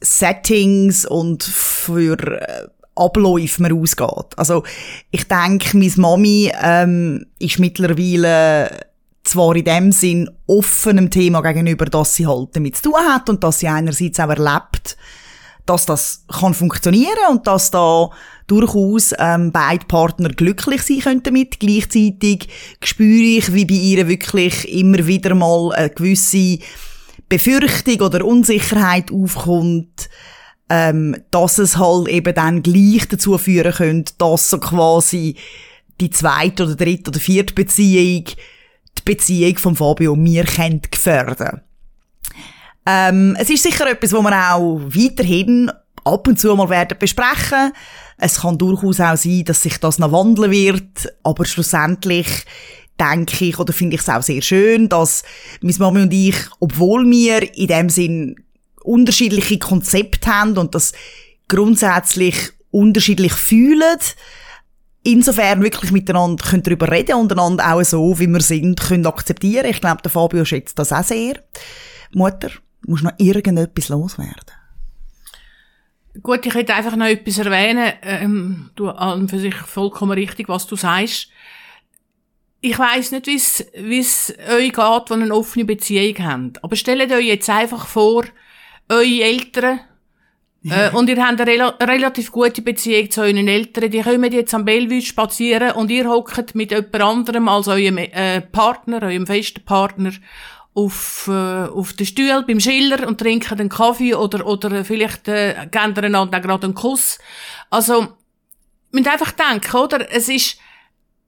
Settings 0.00 1.06
und 1.06 1.42
für 1.42 2.18
äh, 2.40 2.68
Abläufe 2.96 3.62
man 3.62 3.72
ausgeht. 3.72 4.36
Also 4.36 4.64
ich 5.10 5.26
denke, 5.26 5.76
meine 5.76 5.92
Mami 5.96 6.52
ähm, 6.62 7.26
ist 7.38 7.58
mittlerweile 7.58 8.70
zwar 9.24 9.56
in 9.56 9.64
dem 9.64 9.92
Sinn 9.92 10.30
offenem 10.46 11.10
Thema 11.10 11.40
gegenüber, 11.40 11.86
dass 11.86 12.14
sie 12.14 12.26
halt 12.26 12.54
damit 12.54 12.76
zu 12.76 12.90
tun 12.90 13.00
hat 13.08 13.28
und 13.28 13.42
dass 13.42 13.58
sie 13.58 13.68
einerseits 13.68 14.20
auch 14.20 14.28
erlebt, 14.28 14.96
dass 15.66 15.86
das 15.86 16.24
kann 16.28 16.54
funktionieren 16.54 17.30
und 17.30 17.46
dass 17.46 17.70
da 17.70 18.10
durchaus 18.46 19.14
ähm, 19.18 19.52
beide 19.52 19.86
Partner 19.86 20.28
glücklich 20.28 20.82
sein 20.82 21.00
können 21.00 21.22
damit. 21.22 21.60
Gleichzeitig 21.60 22.48
spüre 22.82 23.38
ich, 23.38 23.54
wie 23.54 23.64
bei 23.64 23.74
ihr 23.74 24.08
wirklich 24.08 24.72
immer 24.72 25.06
wieder 25.06 25.34
mal 25.34 25.72
eine 25.72 25.90
gewisse 25.90 26.58
Befürchtung 27.28 28.00
oder 28.00 28.24
Unsicherheit 28.24 29.10
aufkommt, 29.10 30.08
ähm, 30.68 31.16
dass 31.30 31.58
es 31.58 31.78
halt 31.78 32.08
eben 32.08 32.34
dann 32.34 32.62
gleich 32.62 33.08
dazu 33.08 33.38
führen 33.38 33.72
könnte, 33.72 34.14
dass 34.18 34.50
so 34.50 34.58
quasi 34.58 35.36
die 36.00 36.10
zweite 36.10 36.64
oder 36.64 36.74
dritte 36.74 37.10
oder 37.10 37.20
vierte 37.20 37.54
Beziehung 37.54 38.24
die 38.98 39.02
Beziehung 39.04 39.56
von 39.58 39.76
Fabio 39.76 40.12
und 40.12 40.22
mir 40.22 40.44
gefährden. 40.44 41.60
Ähm, 42.86 43.36
es 43.38 43.50
ist 43.50 43.62
sicher 43.62 43.90
etwas, 43.90 44.12
wo 44.12 44.22
wir 44.22 44.54
auch 44.54 44.78
weiterhin 44.78 45.70
ab 46.04 46.28
und 46.28 46.38
zu 46.38 46.54
mal 46.54 46.68
werden 46.68 46.98
besprechen. 46.98 47.72
Es 48.18 48.40
kann 48.40 48.58
durchaus 48.58 49.00
auch 49.00 49.16
sein, 49.16 49.44
dass 49.44 49.62
sich 49.62 49.78
das 49.78 49.98
noch 49.98 50.12
wandeln 50.12 50.50
wird, 50.50 51.12
aber 51.22 51.44
schlussendlich 51.44 52.28
denke 53.00 53.44
ich 53.46 53.58
oder 53.58 53.72
finde 53.72 53.96
ich 53.96 54.02
es 54.02 54.08
auch 54.08 54.22
sehr 54.22 54.42
schön, 54.42 54.88
dass 54.88 55.24
meine 55.60 55.78
Mami 55.78 56.02
und 56.02 56.12
ich, 56.12 56.36
obwohl 56.60 57.08
wir 57.10 57.56
in 57.56 57.66
dem 57.66 57.90
Sinn 57.90 58.36
unterschiedliche 58.82 59.58
Konzepte 59.58 60.30
haben 60.30 60.56
und 60.58 60.74
das 60.74 60.92
grundsätzlich 61.48 62.36
unterschiedlich 62.70 63.32
fühlen, 63.32 63.98
insofern 65.02 65.62
wirklich 65.62 65.90
miteinander 65.90 66.44
können 66.44 66.62
darüber 66.62 66.90
reden 66.90 67.14
und 67.14 67.60
auch 67.60 67.82
so, 67.82 68.18
wie 68.18 68.26
wir 68.26 68.40
sind, 68.40 68.80
können 68.80 69.06
akzeptieren. 69.06 69.66
Ich 69.66 69.80
glaube, 69.80 70.02
der 70.02 70.10
Fabio 70.10 70.44
schätzt 70.44 70.78
das 70.78 70.92
auch 70.92 71.04
sehr. 71.04 71.42
Mutter, 72.12 72.50
muss 72.86 73.02
noch 73.02 73.12
irgendetwas 73.18 73.88
loswerden? 73.88 74.63
Gut, 76.22 76.46
ich 76.46 76.54
hätte 76.54 76.74
einfach 76.74 76.96
noch 76.96 77.06
etwas 77.06 77.38
erwähnen. 77.38 77.92
Ähm, 78.02 78.70
du 78.76 78.88
an 78.88 79.28
für 79.28 79.38
sich 79.38 79.54
vollkommen 79.54 80.12
richtig, 80.12 80.48
was 80.48 80.66
du 80.66 80.76
sagst. 80.76 81.28
Ich 82.60 82.78
weiß 82.78 83.10
nicht, 83.10 83.26
wie 83.26 83.98
es 83.98 84.34
euch 84.48 84.72
geht, 84.72 85.08
die 85.08 85.12
eine 85.12 85.34
offene 85.34 85.64
Beziehung 85.64 86.16
habt. 86.24 86.64
Aber 86.64 86.76
stellt 86.76 87.12
euch 87.12 87.26
jetzt 87.26 87.50
einfach 87.50 87.86
vor, 87.86 88.24
eure 88.88 89.22
Eltern 89.22 89.80
Äh, 90.70 90.90
und 90.96 91.10
ihr 91.10 91.22
habt 91.22 91.40
eine 91.40 91.50
rela 91.50 91.68
relativ 91.82 92.32
gute 92.32 92.62
Beziehung 92.62 93.10
zu 93.10 93.20
euren 93.20 93.48
Eltern. 93.48 93.90
Die 93.90 94.00
kommen 94.00 94.32
jetzt 94.32 94.54
am 94.54 94.64
Bellevue 94.64 95.02
spazieren 95.02 95.72
und 95.72 95.90
ihr 95.90 96.08
hockt 96.08 96.54
mit 96.54 96.70
jemand 96.70 97.00
anderem 97.02 97.48
als 97.48 97.68
eurem 97.68 97.98
äh, 97.98 98.40
Partner, 98.40 99.02
eurem 99.02 99.26
festen 99.26 99.62
Partner, 99.64 100.12
auf, 100.74 101.28
äh, 101.28 101.66
auf 101.66 101.92
den 101.92 102.06
Stuhl 102.06 102.44
beim 102.46 102.60
Schiller 102.60 103.06
und 103.06 103.18
trinken 103.18 103.58
einen 103.58 103.68
Kaffee 103.68 104.14
oder, 104.14 104.44
oder 104.46 104.84
vielleicht 104.84 105.28
äh, 105.28 105.68
geben 105.70 105.96
einander 105.96 106.40
gerade 106.40 106.66
einen 106.66 106.74
Kuss. 106.74 107.18
Also, 107.70 108.08
müsst 108.90 109.08
einfach 109.08 109.32
denken, 109.32 109.76
oder? 109.76 110.10
Es 110.12 110.28
ist, 110.28 110.58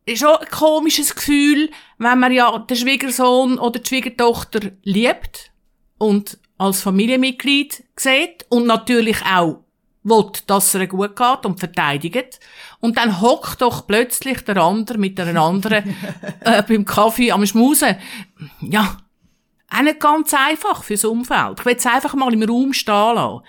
ist 0.04 0.20
schon 0.20 0.36
ein 0.36 0.48
komisches 0.50 1.14
Gefühl, 1.14 1.70
wenn 1.98 2.18
man 2.18 2.32
ja 2.32 2.58
den 2.58 2.76
Schwiegersohn 2.76 3.58
oder 3.58 3.78
die 3.78 3.88
Schwiegertochter 3.88 4.60
liebt 4.82 5.52
und 5.98 6.38
als 6.58 6.80
Familienmitglied 6.80 7.84
sieht 7.96 8.46
und 8.48 8.66
natürlich 8.66 9.22
auch 9.24 9.60
will, 10.02 10.30
dass 10.46 10.74
es 10.74 10.80
ihr 10.80 10.86
gut 10.86 11.16
geht 11.16 11.44
und 11.44 11.58
verteidigt. 11.58 12.40
Und 12.80 12.96
dann 12.96 13.20
hockt 13.20 13.60
doch 13.60 13.86
plötzlich 13.86 14.40
der 14.42 14.56
andere 14.58 14.98
mit 14.98 15.18
einer 15.20 15.40
anderen 15.42 15.96
äh, 16.40 16.62
beim 16.62 16.84
Kaffee 16.84 17.32
am 17.32 17.44
Schmusen. 17.44 17.96
Ja, 18.60 18.96
auch 19.76 19.82
nicht 19.82 20.00
ganz 20.00 20.32
einfach 20.34 20.82
fürs 20.82 21.04
Umfeld. 21.04 21.60
Ich 21.60 21.66
will 21.66 21.76
es 21.76 21.86
einfach 21.86 22.14
mal 22.14 22.32
im 22.32 22.42
Raum 22.42 22.72
stehen 22.72 23.14
lassen. 23.14 23.42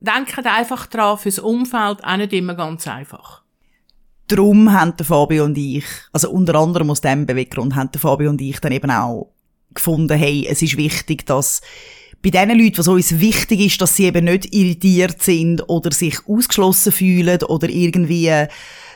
Denkt 0.00 0.46
einfach 0.46 0.86
dran, 0.86 1.18
fürs 1.18 1.38
Umfeld 1.38 2.02
auch 2.02 2.16
nicht 2.16 2.32
immer 2.32 2.54
ganz 2.54 2.86
einfach. 2.88 3.42
Darum 4.28 4.72
haben 4.72 4.94
Fabio 5.02 5.44
und 5.44 5.58
ich, 5.58 5.84
also 6.12 6.30
unter 6.30 6.54
anderem 6.54 6.90
aus 6.90 7.00
dem 7.00 7.26
Beweggrund, 7.26 7.74
haben 7.74 7.90
Fabio 7.98 8.30
und 8.30 8.40
ich 8.40 8.60
dann 8.60 8.72
eben 8.72 8.90
auch 8.90 9.32
gefunden, 9.74 10.16
hey, 10.16 10.46
es 10.48 10.62
ist 10.62 10.76
wichtig, 10.76 11.26
dass 11.26 11.60
bei 12.22 12.30
den 12.30 12.50
Leuten, 12.50 12.78
was 12.78 12.88
uns 12.88 13.18
wichtig 13.18 13.60
ist, 13.60 13.80
dass 13.80 13.96
sie 13.96 14.04
eben 14.04 14.26
nicht 14.26 14.54
irritiert 14.54 15.22
sind 15.22 15.68
oder 15.68 15.90
sich 15.90 16.18
ausgeschlossen 16.28 16.92
fühlen 16.92 17.42
oder 17.44 17.68
irgendwie 17.68 18.30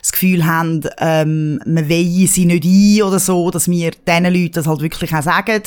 das 0.04 0.12
Gefühl 0.12 0.44
haben, 0.44 0.82
ähm, 0.98 1.58
man 1.64 1.88
weihe 1.88 2.28
sie 2.28 2.44
nicht 2.44 2.62
ein 2.62 3.08
oder 3.08 3.18
so, 3.18 3.50
dass 3.50 3.70
wir 3.70 3.90
diesen 3.90 4.24
Leuten 4.24 4.52
das 4.52 4.66
halt 4.66 4.82
wirklich 4.82 5.14
auch 5.14 5.22
sagen, 5.22 5.62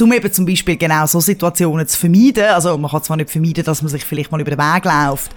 um 0.00 0.12
eben 0.12 0.32
zum 0.32 0.44
Beispiel 0.44 0.76
genau 0.76 1.06
so 1.06 1.20
Situationen 1.20 1.86
zu 1.86 1.96
vermeiden. 1.96 2.46
Also 2.46 2.76
man 2.78 2.90
kann 2.90 3.04
zwar 3.04 3.16
nicht 3.16 3.30
vermeiden, 3.30 3.64
dass 3.64 3.82
man 3.82 3.88
sich 3.88 4.04
vielleicht 4.04 4.32
mal 4.32 4.40
über 4.40 4.50
den 4.50 4.58
Weg 4.58 4.84
läuft, 4.84 5.30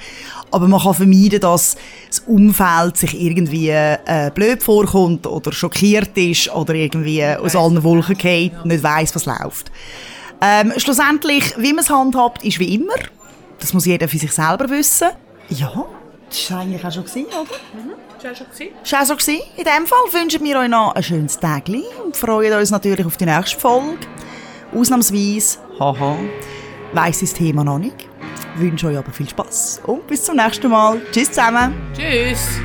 aber 0.49 0.67
man 0.67 0.81
kann 0.81 0.95
vermeiden, 0.95 1.39
dass 1.41 1.77
das 2.07 2.21
Umfeld 2.21 2.97
sich 2.97 3.21
irgendwie 3.21 3.69
äh, 3.69 4.31
blöd 4.33 4.63
vorkommt 4.63 5.27
oder 5.27 5.51
schockiert 5.51 6.17
ist 6.17 6.51
oder 6.51 6.73
irgendwie 6.73 7.23
aus 7.23 7.55
allen 7.55 7.83
Wolken 7.83 8.17
geht, 8.17 8.65
nicht 8.65 8.81
weiss, 8.81 9.13
was 9.13 9.27
läuft. 9.27 9.71
Ähm, 10.41 10.73
schlussendlich, 10.77 11.53
wie 11.59 11.73
man 11.73 11.83
es 11.83 11.91
handhabt, 11.91 12.43
ist 12.43 12.57
wie 12.57 12.73
immer. 12.73 12.95
Das 13.59 13.73
muss 13.75 13.85
jeder 13.85 14.07
für 14.07 14.17
sich 14.17 14.31
selber 14.31 14.67
wissen. 14.71 15.09
Ja, 15.49 15.85
das 16.27 16.49
war 16.49 16.61
eigentlich 16.61 16.83
auch 16.83 16.91
schon, 16.91 17.03
gewesen, 17.03 17.27
oder? 17.27 17.55
Mhm. 17.75 18.08
Schon 18.21 18.33
gewesen. 18.33 18.73
So. 18.83 19.15
Gewesen. 19.15 19.41
In 19.57 19.63
dem 19.63 19.85
Fall 19.87 19.99
wünschen 20.11 20.43
wir 20.43 20.59
euch 20.59 20.69
noch 20.69 20.93
ein 20.95 21.03
schönes 21.03 21.39
Tag 21.39 21.69
und 22.03 22.15
freuen 22.15 22.53
uns 22.53 22.71
natürlich 22.71 23.05
auf 23.05 23.17
die 23.17 23.25
nächste 23.25 23.59
Folge. 23.59 23.97
Ausnahmsweise, 24.73 25.59
haha, 25.79 26.17
weiss 26.93 27.21
das 27.21 27.33
Thema 27.33 27.63
noch 27.63 27.79
nicht. 27.79 28.07
Ich 28.55 28.61
wünsche 28.61 28.87
euch 28.87 28.97
aber 28.97 29.11
viel 29.11 29.29
Spaß 29.29 29.81
und 29.85 30.05
bis 30.07 30.23
zum 30.23 30.35
nächsten 30.35 30.69
Mal. 30.69 31.01
Tschüss 31.11 31.31
zusammen. 31.31 31.73
Tschüss. 31.95 32.59